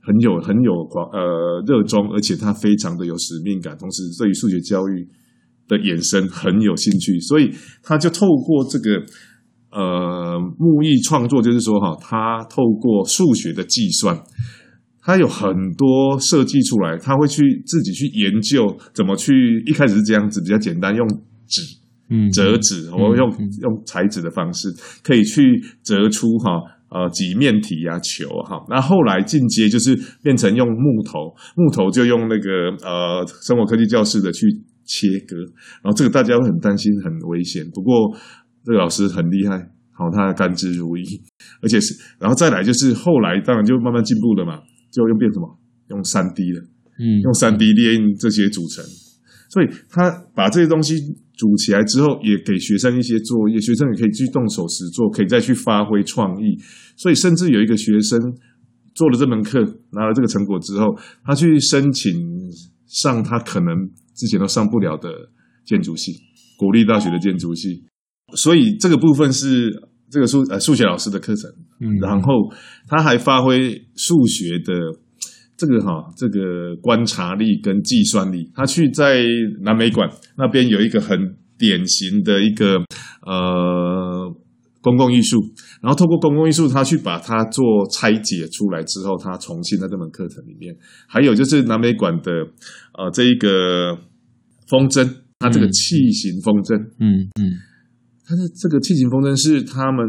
[0.00, 5.06] 很有很有广呃热衷，而且他非常的有使命感，同时对于数学教育
[5.68, 9.04] 的延伸很有兴趣，所以他就透过这个
[9.70, 14.18] 呃木艺创作，就是说哈，他透过数学的计算，
[15.08, 19.32] 他有很多设计出来，他会去自己去研究怎么去，
[19.64, 21.08] 一开始是这样子比较简单，用
[21.46, 21.62] 纸
[22.10, 23.26] 嗯折纸，我用
[23.62, 24.68] 用裁纸的方式
[25.02, 26.60] 可以去折出哈。
[26.90, 34.46] 呃，几面体呀、啊，球哈，那后来进阶就是变成用木头，木头就用那个呃生活科技教室的去
[34.84, 35.36] 切割，
[35.82, 38.14] 然后这个大家会很担心很危险，不过
[38.64, 39.58] 这个老师很厉害，
[39.92, 41.20] 好，他甘之如饴，
[41.60, 44.58] 而且是，然后再来就是后来当然就慢慢进步了嘛，
[44.98, 45.46] 就又变什么，
[45.94, 46.58] 用三 D 的，
[46.98, 48.82] 嗯，用三 D 列印这些组成，
[49.48, 50.98] 所以他把这些东西。
[51.38, 56.58] 组起来之后，也给学生一些作业，学生也可以去动手实做，可以再去发挥创意。
[56.96, 58.18] 所以，甚至有一个学生
[58.92, 59.60] 做了这门课，
[59.92, 60.86] 拿了这个成果之后，
[61.22, 62.12] 他去申请
[62.88, 63.72] 上他可能
[64.16, 65.30] 之前都上不了的
[65.64, 66.10] 建筑系，
[66.58, 67.84] 国立大学的建筑系。
[68.34, 69.70] 所以，这个部分是
[70.10, 72.32] 这个数呃数学老师的课程，嗯，然后
[72.86, 74.74] 他还发挥数学的。
[75.60, 79.24] 这个哈，这个观察力跟计算力，他去在
[79.60, 81.18] 南美馆那边有一个很
[81.58, 82.76] 典型的一个
[83.26, 84.32] 呃
[84.80, 85.36] 公共艺术，
[85.82, 90.76] 然后透过公共艺术，他去把它做拆解出来之后，他重新在这门课程里面，
[91.08, 92.30] 还有就是南美馆的
[92.96, 93.98] 呃这一个
[94.68, 97.58] 风筝，它这个器型风筝，嗯嗯，
[98.28, 100.04] 它的这个器型风筝是他们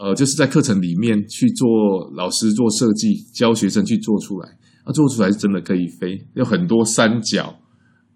[0.00, 4.48] 呃就是在课程里面去做老师做设计，教学生去做出来。
[4.84, 7.54] 它做出来是真的可以飞，有很多三角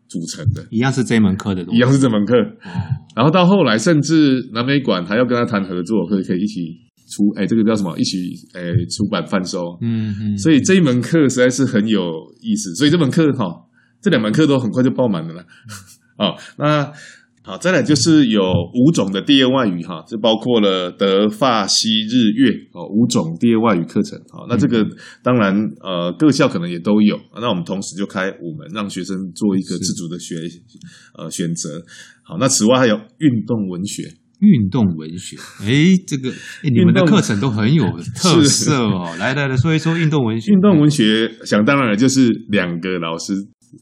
[0.09, 2.35] 组成的，一样是这门课的东西，一样是这门课。
[2.37, 2.75] 哦、
[3.14, 6.77] 然后到后来，甚至南美馆还要跟他谈合作，可以可以一起
[7.11, 7.97] 出，哎，这个叫什么？
[7.99, 8.19] 一起
[8.55, 9.79] 哎出版贩售。
[9.81, 10.38] 嗯嗯。
[10.38, 12.01] 所以这一门课实在是很有
[12.40, 12.75] 意思。
[12.75, 13.66] 所以这门课哈、哦，
[14.01, 15.45] 这两门课都很快就爆满了啦。
[16.19, 16.93] 哦，那。
[17.42, 18.42] 好，再来就是有
[18.74, 24.20] 五种的第二外语哈，这包括了德、法、西、日、越哦，五种第二外语课程。
[24.31, 24.87] 好，那这个
[25.22, 30.37] 当然呃各校可能也都有，那我们同时就开五门，让学生做一个自主的学
[31.18, 31.83] 呃选择。
[32.22, 34.03] 好，那此外还有运动文学，
[34.40, 36.31] 运动文学，哎，这个
[36.62, 39.16] 你们的课程都很有特色哦。
[39.18, 40.53] 来来来，说一说运动文学。
[40.53, 43.33] 运动文学想当然了，就是两个老师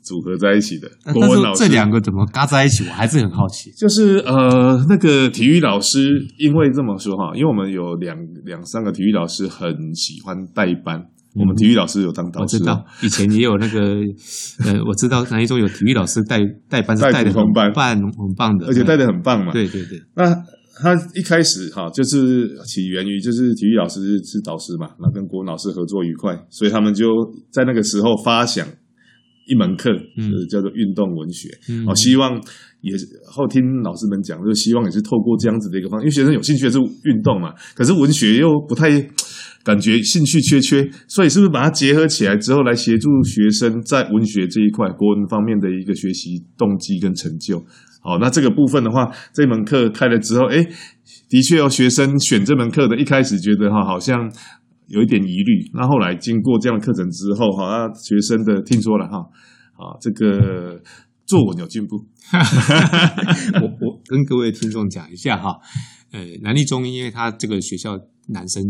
[0.02, 0.88] 组合在一起的。
[1.04, 2.84] 但国文老师是这两个怎么嘎在一起？
[2.88, 3.70] 我还是很好奇。
[3.72, 10.98] 就是呃，那个体育老师，因为这么说哈，因为我们有两两三个体育老师很喜欢带班，
[11.34, 13.80] 嗯、我们体育老师有当导师，我知道以前也有那个
[14.64, 19.52] 呃，我知道南一中有体育老师带带班是带的很棒，很棒的，而且带的很棒嘛。
[19.52, 20.34] 对对对，那。
[20.80, 27.04] 他一开始哈，就是起源于就是体育老师是导师嘛，那跟国文老师合作愉快，所以他们就
[27.50, 28.64] 在那个时候发想
[29.48, 31.48] 一门课，就是叫做运动文学，
[31.86, 32.36] 哦、嗯，希望
[32.82, 32.92] 也
[33.26, 38.90] 后听老师们讲，就希望也是透过这样子的一个方，因为学生有兴趣的是运动嘛，可是文学又不太
[39.64, 47.64] 感觉兴趣缺缺，所以是不是把它结合起来之后，来协助学生在文学这一块国文方面的一个学习动机跟成就？
[48.00, 50.64] 好，那这个部分的话，这门课开了之后，哎，
[51.28, 54.30] 的确有学生选这门课的，一开始觉得哈，好像
[54.88, 55.70] 有一点疑虑。
[55.72, 59.18] 那后来经过这样的课程之后，哈，那学生的听说了哈，
[59.76, 60.82] 啊，这个
[61.26, 61.96] 作文有进步。
[63.62, 65.56] 我我跟各位听众讲一下哈，
[66.12, 67.98] 呃，南立中因为他这个学校
[68.28, 68.62] 男生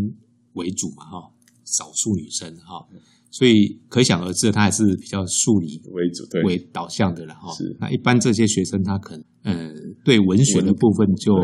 [0.53, 1.33] 为主嘛，哈，
[1.65, 2.87] 少数女生哈。
[3.31, 7.53] 所以可想而知，他还是比较数理为主、对为导向的了哈。
[7.53, 9.71] 是那一般这些学生，他可能呃
[10.03, 11.35] 对文学的部分就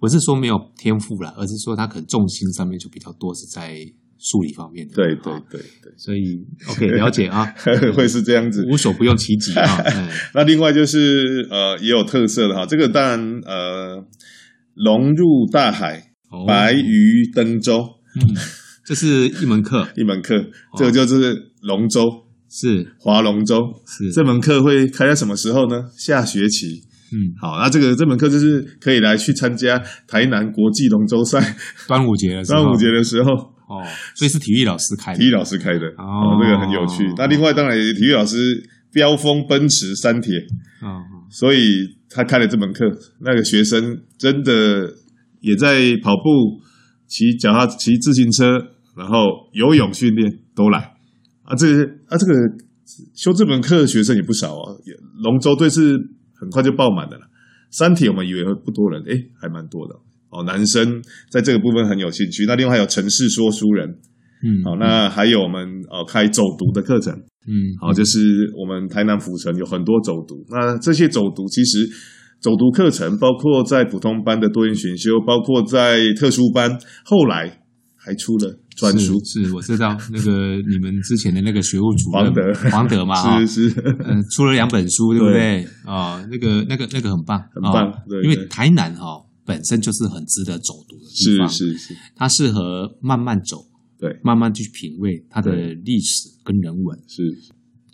[0.00, 3.76] 不是说没有天赋了，而是说他可能重心上面就比较多是在
[4.18, 4.94] 数理方面的。
[4.94, 7.44] 对对对对，所以 OK 了解啊，
[7.94, 9.82] 会是这样子，无所不用其极啊。
[10.34, 14.04] 那另外就是呃也有特色的哈，这个当然呃
[14.74, 16.10] 融入大海，
[16.46, 17.78] 白鱼登舟。
[18.14, 18.36] 嗯
[18.84, 20.34] 这是一门课， 一门课，
[20.78, 22.00] 这个就是龙舟，
[22.48, 25.76] 是划龙舟，是这门课会开在什么时候呢？
[25.94, 26.80] 下学期，
[27.12, 31.40] 嗯，好，那这个这门课就是可以来去参加台南国际龙舟赛，
[31.88, 33.82] 端午节的时候，端午节的时候，哦，
[34.14, 37.04] 所以是体育老师开的，体育老师开的，哦，这个很有趣。
[37.16, 38.36] 那另外当然，体育老师
[38.92, 40.34] 飙风奔驰三铁，
[40.82, 42.84] 哦，所以他开了这门课，
[43.20, 44.92] 那个学生真的
[45.40, 46.60] 也在跑步、
[47.06, 48.44] 骑脚踏、骑自行车。
[48.98, 49.14] 然后
[49.52, 50.80] 游泳训练都来
[51.44, 52.34] 啊，这个啊，这个
[53.14, 54.74] 修这门课的学生也不少啊。
[55.22, 55.96] 龙舟队是
[56.38, 57.26] 很快就爆满的了。
[57.70, 59.94] 三体我们以为会不多人，诶，还蛮多的
[60.30, 60.42] 哦。
[60.44, 62.44] 男生在这个部分很有兴趣。
[62.46, 63.88] 那另外还有城市说书人，
[64.42, 67.12] 嗯，好，那还有我们哦开走读的课程，
[67.46, 68.18] 嗯，好，就是
[68.56, 70.44] 我们台南府城有很多走读。
[70.48, 71.86] 那这些走读其实
[72.40, 77.60] 走读课程，包括在普通班的多元选修，包括在特殊班，后来
[77.96, 78.58] 还出了。
[78.78, 83.14] 是，是我知道 那个你们之前的那个学务主任黄德黄德嘛，
[83.44, 85.66] 是是，嗯，出了两本书，对不对？
[85.84, 91.78] 啊那个那个那个很棒，很棒，因为台南哈本身就是很值得走读的地方，是是。
[91.78, 93.66] 是，它适合慢慢走，
[93.98, 96.98] 对，慢慢去品味它的历史跟人文。
[97.08, 97.22] 是，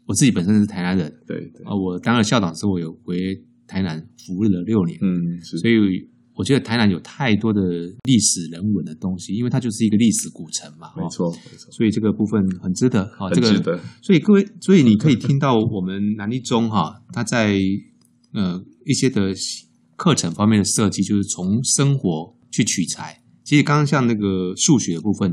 [0.07, 3.17] 我自己本身是台南人，对对，啊，我当了校长之后，我有回
[3.67, 5.57] 台南服务了六年，嗯，是。
[5.59, 6.11] 所以。
[6.37, 7.61] 我觉得台南有太多的
[8.05, 10.91] 历史人文的东西，因为它就是一个历史古城嘛。
[10.97, 11.71] 没错，没错。
[11.71, 13.79] 所以这个部分很值得啊，很值得。
[14.03, 17.57] 所以各位，所以你可以听到我们南一中哈，它在
[18.33, 19.33] 呃一些的
[19.97, 23.23] 课程方面的设计，就是从生活去取材。
[23.45, 25.31] 其实刚刚像那个数学的部分，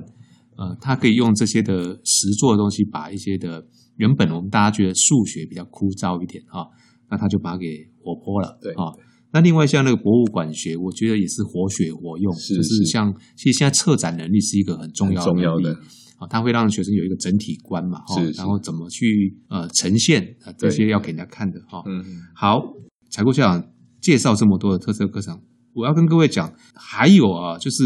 [0.55, 6.67] 呃，它可以用这些的实作的东西，把一些的原本我们大家觉得数学比较枯燥一点哈，
[7.09, 7.65] 那他就把它给
[7.97, 8.93] 活泼了，对啊。
[9.33, 15.71] 那另外像那个博物馆学，我觉得也是活学活用，就是像其实现在策展能力是一个很重要的重要的
[16.17, 21.81] 啊，它会让学生有一个整体观嘛，哈，然后怎么去呃呈现啊这些要给人家看的哈。
[21.85, 22.21] 嗯嗯。
[22.35, 22.61] 好，
[23.09, 25.41] 采购校长介绍这么多的特色课程，
[25.73, 27.83] 我要跟各位讲，还有啊，就是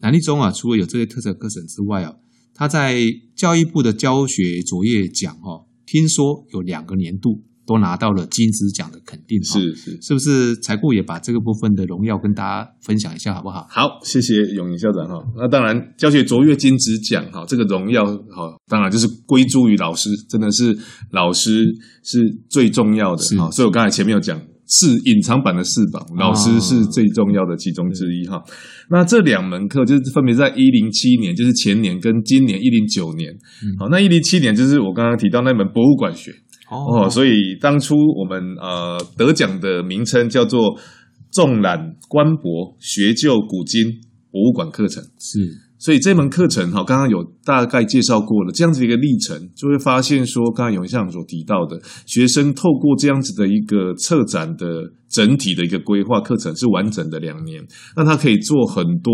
[0.00, 2.14] 南立中啊，除了有这些特色课程之外啊，
[2.54, 3.00] 他在
[3.34, 7.42] 教育部的教学卓越奖哈，听说有两个年度。
[7.68, 10.56] 都拿到了金质奖的肯定，是是，是不是？
[10.62, 13.66] 采顾也把这个部分的荣耀跟大家分享一下，好不好？
[13.68, 15.22] 好，谢谢永盈校长哈。
[15.36, 20.74] 那当然，教学卓越金质奖哈，这个荣耀哈，当然就是归诸于老师，真的是
[21.12, 21.62] 老师
[22.02, 23.50] 是最重要的哈。
[23.50, 28.42] 所以我刚才前面有讲，是隐藏版的四宝，老师是最重要的其中之一哈。
[28.88, 33.30] 那这两门课就是分别在一零七年，就是前年跟今年一零九年。
[33.78, 36.32] 好，那一零七年就是我刚刚提到那门博物馆学。
[36.70, 40.78] 哦，所以当初我们呃得奖的名称叫做
[41.32, 43.86] “纵览官博学究古今
[44.30, 45.02] 博物馆课程”。
[45.18, 45.38] 是，
[45.78, 57.64] 所以这门课程哈，刚刚有大概介绍过了，这样子一个历程，就会发现说，刚刚永向所提到的，学生透过这样子的一个策展的整体的一个规划课程是完整的两年，
[57.96, 59.12] 那他可以做很多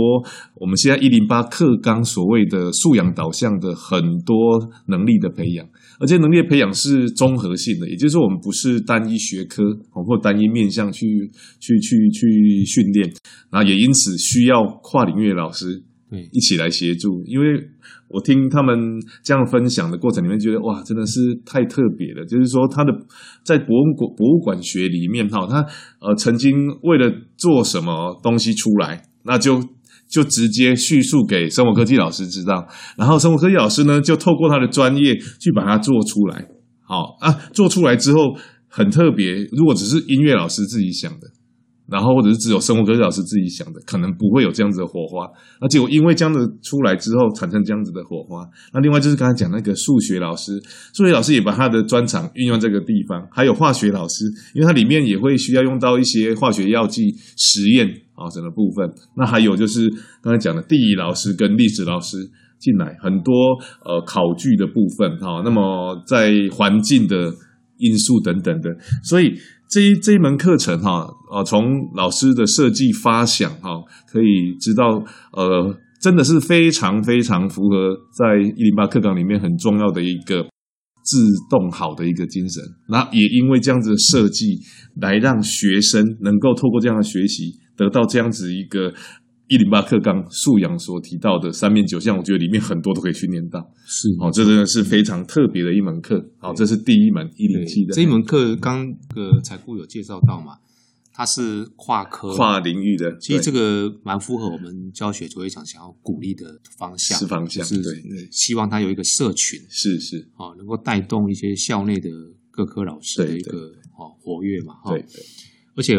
[0.57, 5.65] 我们现在一零八课纲所谓的素养导向的很多能力的培养，
[6.05, 11.07] 而且能力的培养是综合性的，也就是说我们不是单一学科或单一面向去
[11.59, 13.11] 去去去训练，
[13.51, 15.83] 然后也因此需要跨领域的老师。
[16.11, 17.59] 对，一起来协助，因为
[18.09, 22.23] 我听他们这样分享的过程里面，觉得哇，真的是太特别了。
[22.27, 22.93] 就是说，他的
[23.43, 25.65] 在博物馆博物馆学里面哈，他
[26.01, 29.59] 呃曾经为了做什么东西出来，那就
[30.09, 36.47] 就直接叙述给生活科技老师知道，然后生活科技老师呢就透过他的专业去把它做出来。
[36.83, 38.37] 好啊，做出来之后
[38.69, 39.35] 很特别。
[39.53, 41.34] 如果只是音乐老师自己想的。
[41.87, 45.29] 然后或者是只有生物科学老师自己想的，可能不会有这样子的火花。
[45.61, 48.49] 那结果因为这样子出来之后，产生这样子的火花。
[48.73, 50.59] 那另外就是刚才讲那个数学老师，
[50.95, 53.27] 数学老师也把他的专长运用这个地方。
[53.31, 57.03] 还有化学老师，因为它里面也会需要用到一些化学药剂
[57.37, 58.91] 实验啊，整个部分。
[59.17, 59.91] 那还有就是
[60.23, 62.17] 刚才讲的地理老师跟历史老师
[62.59, 63.33] 进来，很多
[63.85, 65.43] 呃考据的部分哈。
[65.45, 67.31] 那么在环境的
[67.79, 68.71] 因素等等的，
[69.03, 69.35] 所以。
[69.67, 71.65] 这一这一门课程哈，呃，从
[71.97, 73.71] 老师的设计发想哈，
[74.07, 80.47] 可以知道，呃，真的是非常非常符合在一零八课纲里面很重要的一个
[81.03, 81.19] 自
[81.51, 82.63] 动好的一个精神。
[82.89, 84.61] 那也因为这样子的设计，
[85.01, 88.93] 来让学生能够透过这样的学习，得到这样子一个。
[89.47, 93.61] 一零八课纲素养所提到的三面九项，我觉得里面很多都可以训练到。
[93.85, 96.25] 是，哦，这真的是非常特别的一门课。
[96.39, 97.93] 好，这是第一门一零七的。
[97.93, 100.57] 这一门课，刚个才顾有介绍到嘛，
[101.13, 103.15] 它是跨科、跨领域的。
[103.19, 107.93] 其实这个蛮符合我们教学卓越奖想要鼓励的方向，是方向，是对，
[108.31, 112.09] 希望它有一个社群，是是，哦，能够带动一些校内的
[112.51, 113.59] 各科老师的一个
[113.99, 115.05] 哦活跃嘛，对，
[115.77, 115.97] 而且。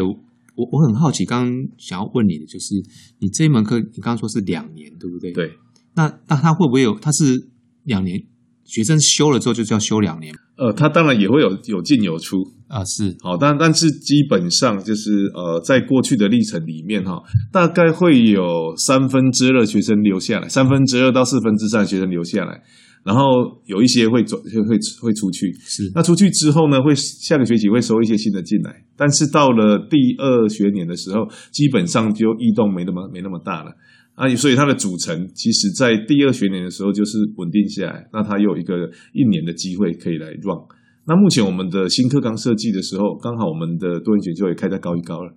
[0.56, 2.74] 我我很好奇，刚刚想要问你的就是，
[3.20, 5.30] 你这一门课，你刚刚说是两年，对不对？
[5.32, 5.52] 对。
[5.94, 6.98] 那那他会不会有？
[6.98, 7.50] 他是
[7.84, 8.20] 两年，
[8.64, 10.34] 学生修了之后就要修两年？
[10.56, 12.36] 呃，他当然也会有有进有出
[12.68, 13.14] 啊，是。
[13.20, 22.62] 好，但但是基本上就是呃，在过去的历程里面哈，大概会有三分之二学生留下来，三分之二到四分之三学生留下来。
[23.06, 23.22] 然后
[23.66, 25.52] 有一些会走，会会会出去。
[25.60, 28.82] 是，那出去之后呢，会下个学期会收一些新的进来。
[28.96, 33.70] 但是到了第二学年的时候，基本上就异动没那么没那么大了
[34.16, 34.28] 啊。
[34.34, 38.08] 所以它的组成，其实在第二学年的时候就是稳定下来。
[38.12, 38.74] 那它有一个
[39.12, 40.58] 一年的机会可以来 run。
[41.06, 45.30] 那目前我们的新课纲设计的时候，刚好我们的多元选修也开在高一高二，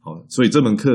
[0.00, 0.90] 好，所以这门课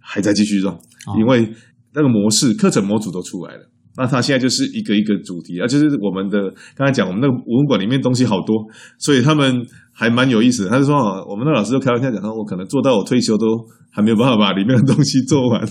[0.00, 0.76] 还在继续 run，
[1.20, 1.48] 因为
[1.94, 3.70] 那个模式课程模组都出来了。
[3.96, 6.38] 那他现在就是一个一个主题啊，就是我们的
[6.74, 8.64] 刚才讲，我们那个文馆里面东西好多，
[8.98, 10.70] 所以他们还蛮有意思的。
[10.70, 13.46] 他就说啊，我们那老师都开玩笑讲说，我可能做到我退休都
[13.90, 15.66] 还没有办法把里面的东西做完。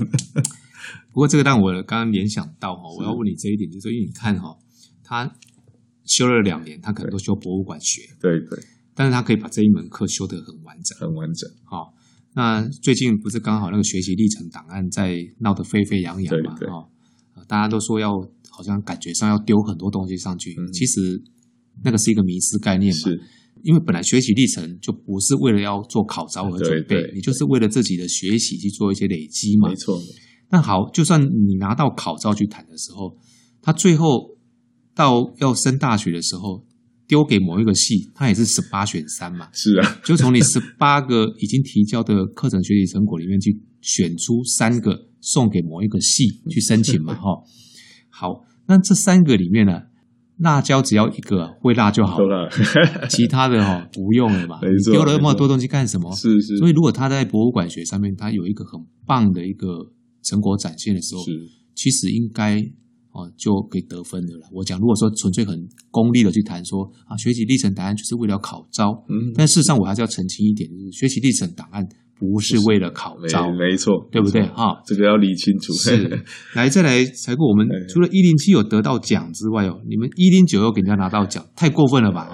[1.12, 4.56] 不过这个让我刚刚联想到哈，我要问你这一点，就是因为你看哈，
[5.04, 5.32] 他
[6.06, 8.60] 修了两年，他可能都修博物馆学，对对，
[8.94, 11.50] 但是他可以把这一门课修得很完整，很完整。
[11.66, 11.94] 好，
[12.36, 16.56] 那最近不是刚好那个学习历程档案在闹得沸沸扬扬嘛？
[16.60, 16.76] 对对。
[17.48, 18.12] 大家都说要，
[18.50, 21.22] 好像感觉上要丢很多东西上去，嗯、其实
[21.84, 23.00] 那个是一个迷失概念嘛。
[23.00, 23.22] 是，
[23.64, 29.70] 因为本来学习历程就不是为了要做考招而准备，你就是为了自己的学习去做一些累积嘛。
[29.70, 30.00] 没错。
[30.52, 33.18] 那好，就算你拿到考招去谈的时候，
[33.62, 34.38] 他最后
[34.96, 36.66] 到要升大学的时候，
[37.08, 39.50] 丢给某一个系，他也是十八选三嘛。
[39.54, 45.09] 是啊，就从你十八个已经提交的课程学习成果里面去选出三个。
[45.22, 47.22] 送给某一个系去申请嘛， 哈，
[48.10, 49.82] 好，那这三个里面呢，
[50.38, 52.50] 辣椒只要一个会辣就好了，
[53.10, 54.60] 其他的哈不用了嘛，
[54.92, 56.14] 丢了那么多东西干什么？
[56.16, 56.58] 是是。
[56.58, 59.92] 所以如果他在博物馆学上面，他有一个很棒的一个
[60.24, 61.24] 成果展现的时候，
[61.76, 62.60] 其实应该
[63.12, 64.48] 哦就可以得分的了。
[64.54, 71.86] 我讲，如果说纯粹很功利的去谈说啊，学习历程档案就是为了考招，嗯，但事实上我还是要澄清一点，就是学习历程档案。
[72.20, 74.46] 不是为了考招，没错，对不对？
[74.48, 75.72] 哈，这个要理清楚。
[75.74, 76.22] 是，
[76.54, 77.50] 来再来才过。
[77.50, 82.28] 我们除了一零七有得到奖之外哦，你们一零九又给人家拿到奖，太过分了吧？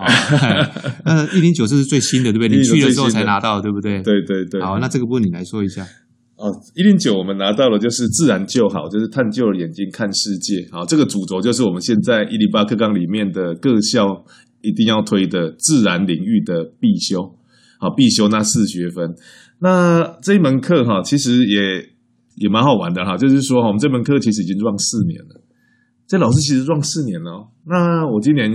[1.05, 2.57] 呃， 一零九这是最新的，对不对？
[2.57, 4.01] 你去了之后才拿到，对不对？
[4.01, 4.59] 对对对。
[4.59, 5.85] 好，那这个部分你来说一下。
[6.37, 10.67] 哦，一零九我们拿到了，就是自然就好，就是探究了眼睛看世界。
[10.71, 14.25] 好，这个主轴就是我们现在一零八课纲里面的各校
[14.61, 17.35] 一定要推的自然领域的必修。
[17.79, 19.15] 好，必修那四学分。
[19.59, 21.89] 那这一门课哈，其实也
[22.35, 25.41] 也蛮好玩的哈，就是说我们这门课其实已经 run 四年了。
[26.07, 27.49] 这老师其实 run 四年了。
[27.65, 28.51] 那我今年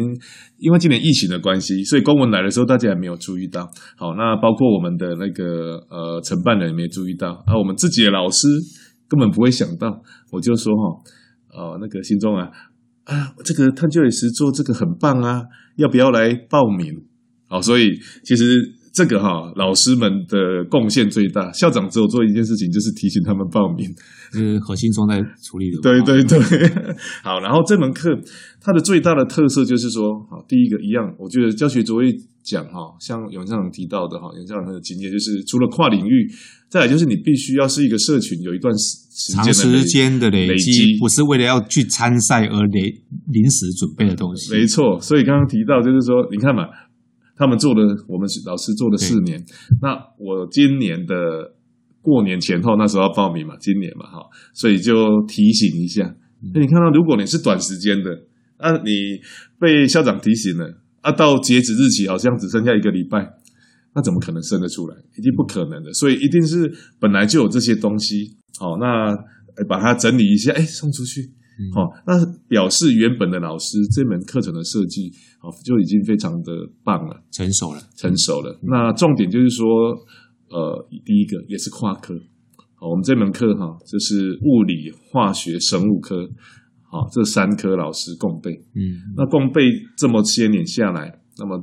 [0.58, 3.68] 因为今年疫情的关系，所以公文来的时候大家也没有注意到。
[3.96, 8.46] 好，那包括我们的那个呃承办人也没注意到，啊，我们自己的老师
[9.08, 10.02] 根本不会想到。
[10.30, 11.02] 我就说哈，
[11.54, 12.50] 呃，那个心中啊
[13.04, 15.42] 啊，这个探究与实作这个很棒啊，
[15.76, 17.02] 要不要来报名？
[17.48, 17.88] 好，所以
[18.22, 18.76] 其实。
[18.92, 21.52] 这个哈，老师们的贡献最大。
[21.52, 23.86] 校长只有做一件事情，就是提醒他们报名。
[24.32, 25.80] 是核心中在处理的。
[25.82, 26.38] 对对对，
[27.22, 27.40] 好。
[27.40, 28.10] 然后这门课
[28.60, 32.12] 它的最大的特色就是说，好，第一个一样，我觉得教学卓越
[32.44, 36.30] 奖哈，像永校长提到的哈，永校长很有经验，就是除了跨领域，
[36.68, 42.84] 再来就是你必须要是一个社群，有一段时间的长时间的累积，不是为了要去参赛而临
[43.32, 44.54] 临时准备的东西。
[44.54, 46.66] 没错，所以刚刚提到就是说，你看嘛。
[47.40, 49.42] 他们做了，我们老师做了四年。
[49.80, 51.14] 那我今年的
[52.02, 54.92] 过年前后，那时候要报名嘛，今年嘛，哈，所以就
[55.26, 56.14] 提醒一下。
[56.52, 58.10] 那你看到，如果你是短时间的，
[58.58, 58.90] 那你
[59.58, 63.26] 被校长提醒了，啊，到截止日期好像只剩下一个礼拜，
[63.94, 64.94] 那怎么可能生得出来？
[65.16, 65.90] 一定不可能的。
[65.94, 66.70] 所以一定是
[67.00, 69.16] 本来就有这些东西，好，那
[69.66, 71.30] 把它整理一下，哎，送出去。
[71.74, 72.14] 好，那
[72.48, 76.52] 表示原本的老师这门课程的设计，好就已经非常的
[76.82, 78.58] 棒了，成熟了，成熟了。
[78.62, 79.66] 那重点就是说，
[80.48, 82.14] 呃，第一个也是跨科，
[82.76, 86.28] 好，我们这门课哈，就是物理、化学、生物科，
[86.82, 89.62] 好，这三科老师共备，嗯，那共备
[89.96, 91.62] 这么些年下来，那么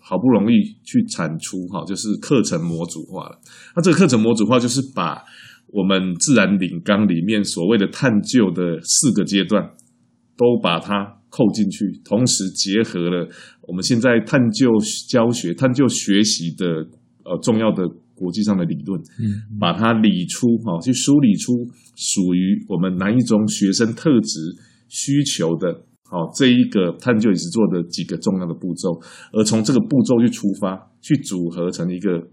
[0.00, 3.38] 好不容易去产出，哈，就是课程模组化了。
[3.76, 5.22] 那这个课程模组化就是把。
[5.70, 9.62] 我们自然领纲里面所谓的探究的四个阶段，
[10.34, 13.28] 都把它扣进去，同时结合了
[13.68, 14.70] 我们现在探究
[15.10, 16.66] 教学、探究学习的
[17.24, 21.52] 呃重要的国际上的理论，嗯，把它理出哈，去梳理出
[21.96, 24.40] 属于我们南一中学生特质
[24.88, 28.98] 需求的，好这一个探究与实做的几个重要的步骤，
[29.34, 32.26] 而从这个步骤去出发，去组合成一个。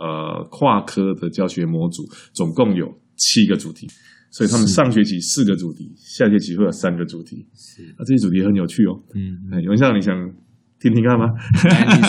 [0.00, 2.86] 呃，跨科的教学模组总共有
[3.16, 3.86] 七个主题，
[4.30, 7.46] 所以他们上学期四个主题，下学期会有三个主题。
[7.54, 8.96] 是啊，这些主题很有趣哦。
[9.14, 10.16] 嗯，哎，永孝，你想
[10.80, 11.26] 听听看吗？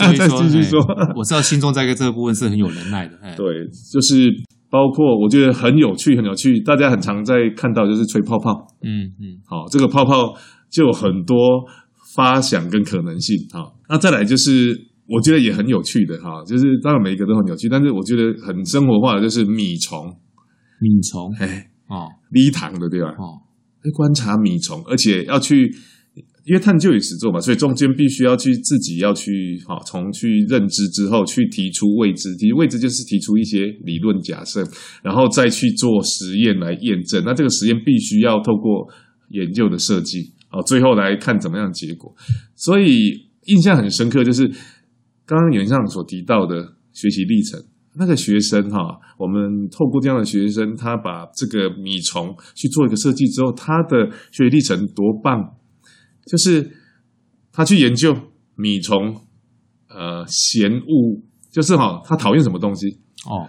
[0.10, 0.80] 你说说，继续 说。
[1.18, 3.18] 我知道心中在这个部分是很有能耐的。
[3.36, 4.32] 对，就是
[4.70, 6.62] 包括我觉得很有趣，很有趣。
[6.62, 8.68] 大家很常在看到就是吹泡泡。
[8.84, 9.44] 嗯嗯。
[9.46, 10.34] 好，这个泡泡
[10.70, 11.36] 就有很多
[12.16, 13.36] 发想跟可能性。
[13.52, 14.91] 好，那再来就是。
[15.14, 20.08] 我觉得也很有趣的哈，就是当然每一个都很有趣，但是我觉得很生活化的就是米虫，
[20.80, 23.10] 米虫，哎哦，低糖的对吧？
[23.20, 23.44] 哦，
[23.94, 25.70] 观察米虫，而且要去，
[26.46, 34.64] 因为探究与实作嘛，所以中间必须要去自己要去哈，从去认知之后去提出未知，提出未知就是提出一些理论假设，
[35.04, 37.22] 然后再去做实验来验证。
[37.26, 38.88] 那这个实验必须要透过
[39.32, 42.16] 研究的设计，好，最后来看怎么样的结果。
[42.56, 44.50] 所以印象很深刻就是。
[45.32, 47.58] 刚刚袁上所提到的学习历程，
[47.96, 55.56] 那个学生哈，我们透过这样的学生，他把这个米虫去做一个设计之后，他的学习历程多棒！
[56.26, 56.70] 就是
[57.50, 58.14] 他去研究
[58.56, 59.22] 米虫，
[59.88, 63.48] 呃，嫌恶，就是哈，他讨厌什么东西哦？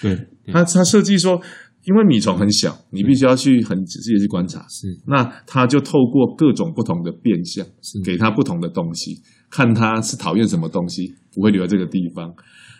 [0.00, 0.16] 对，
[0.52, 1.42] 他他设计说，
[1.86, 9.20] 因为米虫很小，你必须要去很仔细的去观察，是，那他就透过各种不同的变相，是给他不同的东西。
[9.50, 12.32] 看他是讨厌什么东西，不会留在这个地方。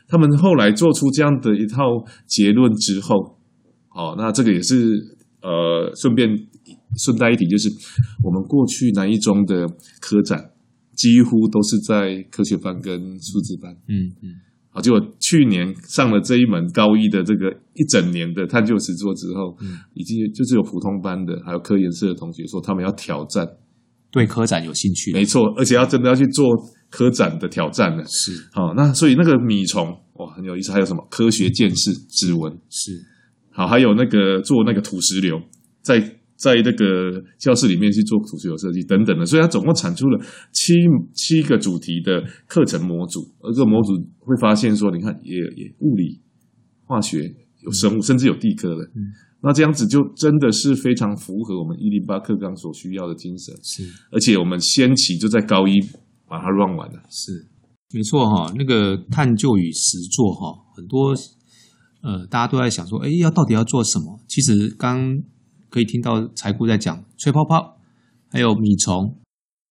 [0.08, 1.82] 他们后来做出这样的一套
[2.26, 3.36] 结论之后，
[3.94, 4.98] 哦，那这个也是
[5.42, 6.28] 呃，顺便
[6.98, 7.68] 顺带一提，就是
[8.24, 9.66] 我们过去南一中的
[10.00, 10.50] 科展
[10.96, 14.34] 几乎都是在科学班跟数字班，嗯嗯，
[14.70, 23.46] 好，结果去年上了这一门高一的这个一整年的探究实作之后，嗯，已经就是有普通班的，还有科研社的同学说他们要挑战。
[24.10, 26.48] 对科展有兴趣，没错，而且要真的要去做
[26.88, 28.02] 科展的挑战呢。
[28.06, 31.06] 是，好，那所以那个米虫哇很有意思，还有什么？
[31.10, 32.52] 科学见识指纹。
[32.68, 32.90] 是，
[33.50, 35.40] 好，还有那个做那个土石流，
[35.82, 36.00] 在
[36.34, 40.20] 在那个教室里面去做土石流设计等等的，所以它总共产出了
[40.52, 40.74] 七
[41.14, 46.20] 七个主题的课程模组，而这个模组会发现说，你看也也物理、
[46.84, 47.32] 化学
[47.62, 48.82] 有生物，嗯、甚至有地科的。
[48.96, 49.12] 嗯
[49.42, 53.82] 那这样子就真的是非常符合我们一零八课纲所需要的精神，是，
[54.12, 55.80] 而且我们先期就在高一
[56.28, 57.48] 把它 run 完了，是，
[57.94, 58.52] 没错哈。
[58.56, 61.14] 那个探究与实作哈，很多
[62.02, 64.20] 呃，大家都在想说，哎，要到底要做什么？
[64.28, 65.18] 其实刚
[65.70, 67.78] 可以听到财顾在讲吹泡泡，
[68.28, 69.16] 还有米虫，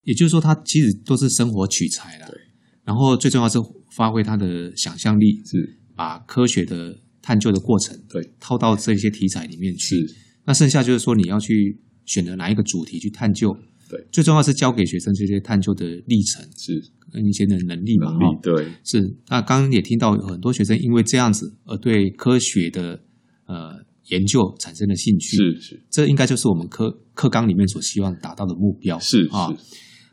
[0.02, 2.26] 也就是说，它其实都是生活取材了。
[2.28, 2.36] 对，
[2.84, 3.60] 然后最重要是
[3.96, 6.98] 发挥他的想象力，是把科学的。
[7.30, 9.96] 探究的过程，对，套到这些题材里面去。
[9.98, 10.16] 是
[10.48, 13.56] 那剩下就是说你要去选择哪一个主题去探究。
[13.88, 18.10] 对，最重要是教给学生这些探究的历程，是跟一些的能力嘛。
[18.14, 19.00] 能力对，是。
[19.28, 23.00] 那刚刚也听到有很多学生因为这样子而对科学的
[23.46, 23.76] 呃
[24.08, 28.98] 研究产生了兴趣，是是，这应该就是我们课课纲里面所希望达到的目标。
[28.98, 29.58] 是啊，是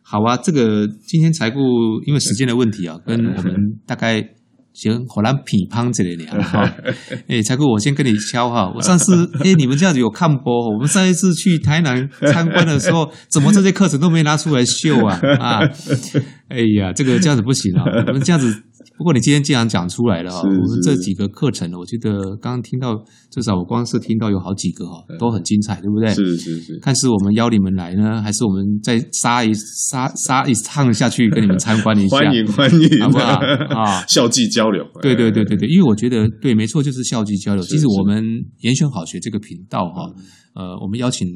[0.02, 0.36] 好啊。
[0.36, 1.58] 这个今天才顾
[2.04, 3.54] 因为时间的问题啊，跟我们
[3.86, 4.35] 大概。
[4.76, 6.70] 行，好难批判这里的哈。
[7.28, 8.70] 哎，才哥我先跟你敲哈。
[8.74, 10.70] 我上次哎，你们这样子有看播？
[10.74, 15.18] 我们上一次去台南参观的时候， 怎么这些课程都没拿出来秀啊？
[15.40, 15.60] 啊，
[16.48, 17.82] 哎呀，这个这样子不行啊。
[18.08, 18.62] 我们这样子。
[18.98, 22.94] 不过你今天既然讲出来了哈，我们这几个课程呢，我觉得刚刚听到，
[23.30, 26.08] 至少我光是听到有好几个哈，都很精彩，对不对？
[26.14, 26.78] 是是是。
[26.78, 32.16] 看是我们邀你们来呢，还是我们再杀一杀杀一趟下去跟你们参观一下？
[32.24, 33.34] 欢迎欢迎，好不好？
[33.78, 34.82] 啊， 校际交流。
[35.02, 37.62] 对对对对对，因为我觉得对，没错，就是校际交流。
[37.64, 38.24] 其实我们
[38.60, 40.10] 严选好学这个频道哈，
[40.54, 41.28] 呃，我们邀请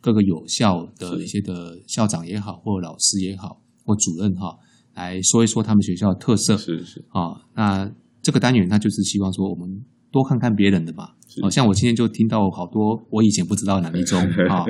[0.00, 1.52] 各个有校的一些的
[1.86, 4.56] 校长也好，或老师也好，或主任哈。
[4.94, 11.16] 来说一说他们学校的特色是是啊、哦，那这个单元他就是希望说我们多看看别人的吧。
[11.40, 14.20] 好、哦、像我今天就听到好多我以前不知道的南一中
[14.50, 14.66] 啊，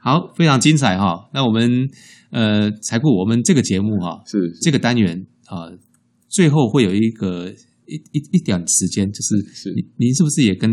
[0.00, 1.28] 好，非常精彩哈、哦。
[1.34, 1.88] 那我们
[2.30, 5.78] 呃，才顾我们这个节目哈，是，是这个单元啊、呃，
[6.28, 7.50] 最后会有一个
[7.88, 10.70] 一一一点时间，就是是您您是不是也跟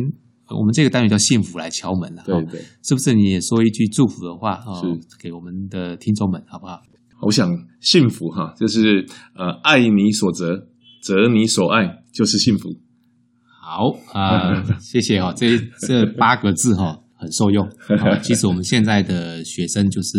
[0.50, 2.22] 我们这个单元叫幸福来敲门了？
[2.24, 4.78] 对对、哦，是不是你也说一句祝福的话啊？
[4.80, 6.80] 哦、给我们的听众们好不好？
[7.22, 9.06] 我想幸福哈，就是
[9.36, 10.68] 呃，爱你所择，
[11.02, 12.70] 择你所爱，就是幸福。
[13.44, 15.58] 好啊，呃、 谢谢哈，这
[15.88, 17.70] 这八个字哈很受用。
[18.24, 20.18] 其实我们现在的学生就是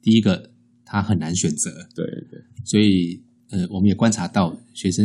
[0.00, 0.50] 第一个，
[0.84, 1.70] 他很难选择。
[1.94, 2.40] 对对。
[2.64, 5.04] 所以呃，我们也观察到，学生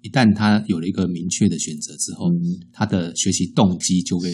[0.00, 2.40] 一旦他有了一个明确的选择之后，嗯、
[2.72, 4.30] 他的学习动机就会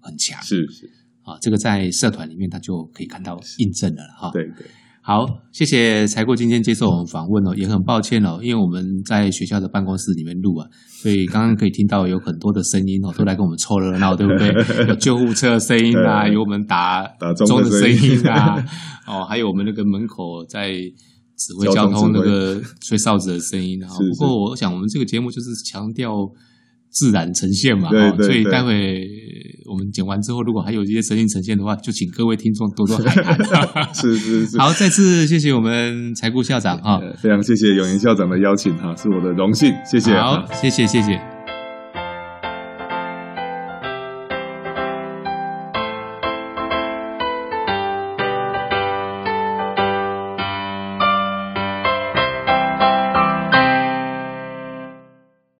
[0.00, 0.40] 很强。
[0.42, 0.90] 是是。
[1.22, 4.30] 啊，这个在社团里面他就可以看到印证了哈。
[4.32, 4.66] 对对。
[5.06, 10.66] 好，谢谢才顾今天接受我们访问哦，也很抱歉哦，因为我们在学校的办公室里面录啊，
[11.00, 14.48] 所以刚刚可以听到有很多的声音哦，都来跟我们凑热闹，对不对？
[14.88, 18.56] 有救护车的声音啊，有我们打打钟的声音啊，
[19.06, 23.86] 哦，还有我们那个门口在指挥交通那个吹哨子的声音啊。
[24.18, 26.10] 不过我想我们这个节目就是强调。
[26.90, 29.06] 自然呈现嘛，对，所以待会
[29.68, 33.94] 我们剪完之后，如果还有一些声音呈现的话，就请各位听众多多 海涵。
[33.94, 41.35] 是是是，好，再次谢谢我们财顾校长哈，非常谢谢永言校长的邀请哈，是我的荣幸，谢谢，好，谢谢谢谢。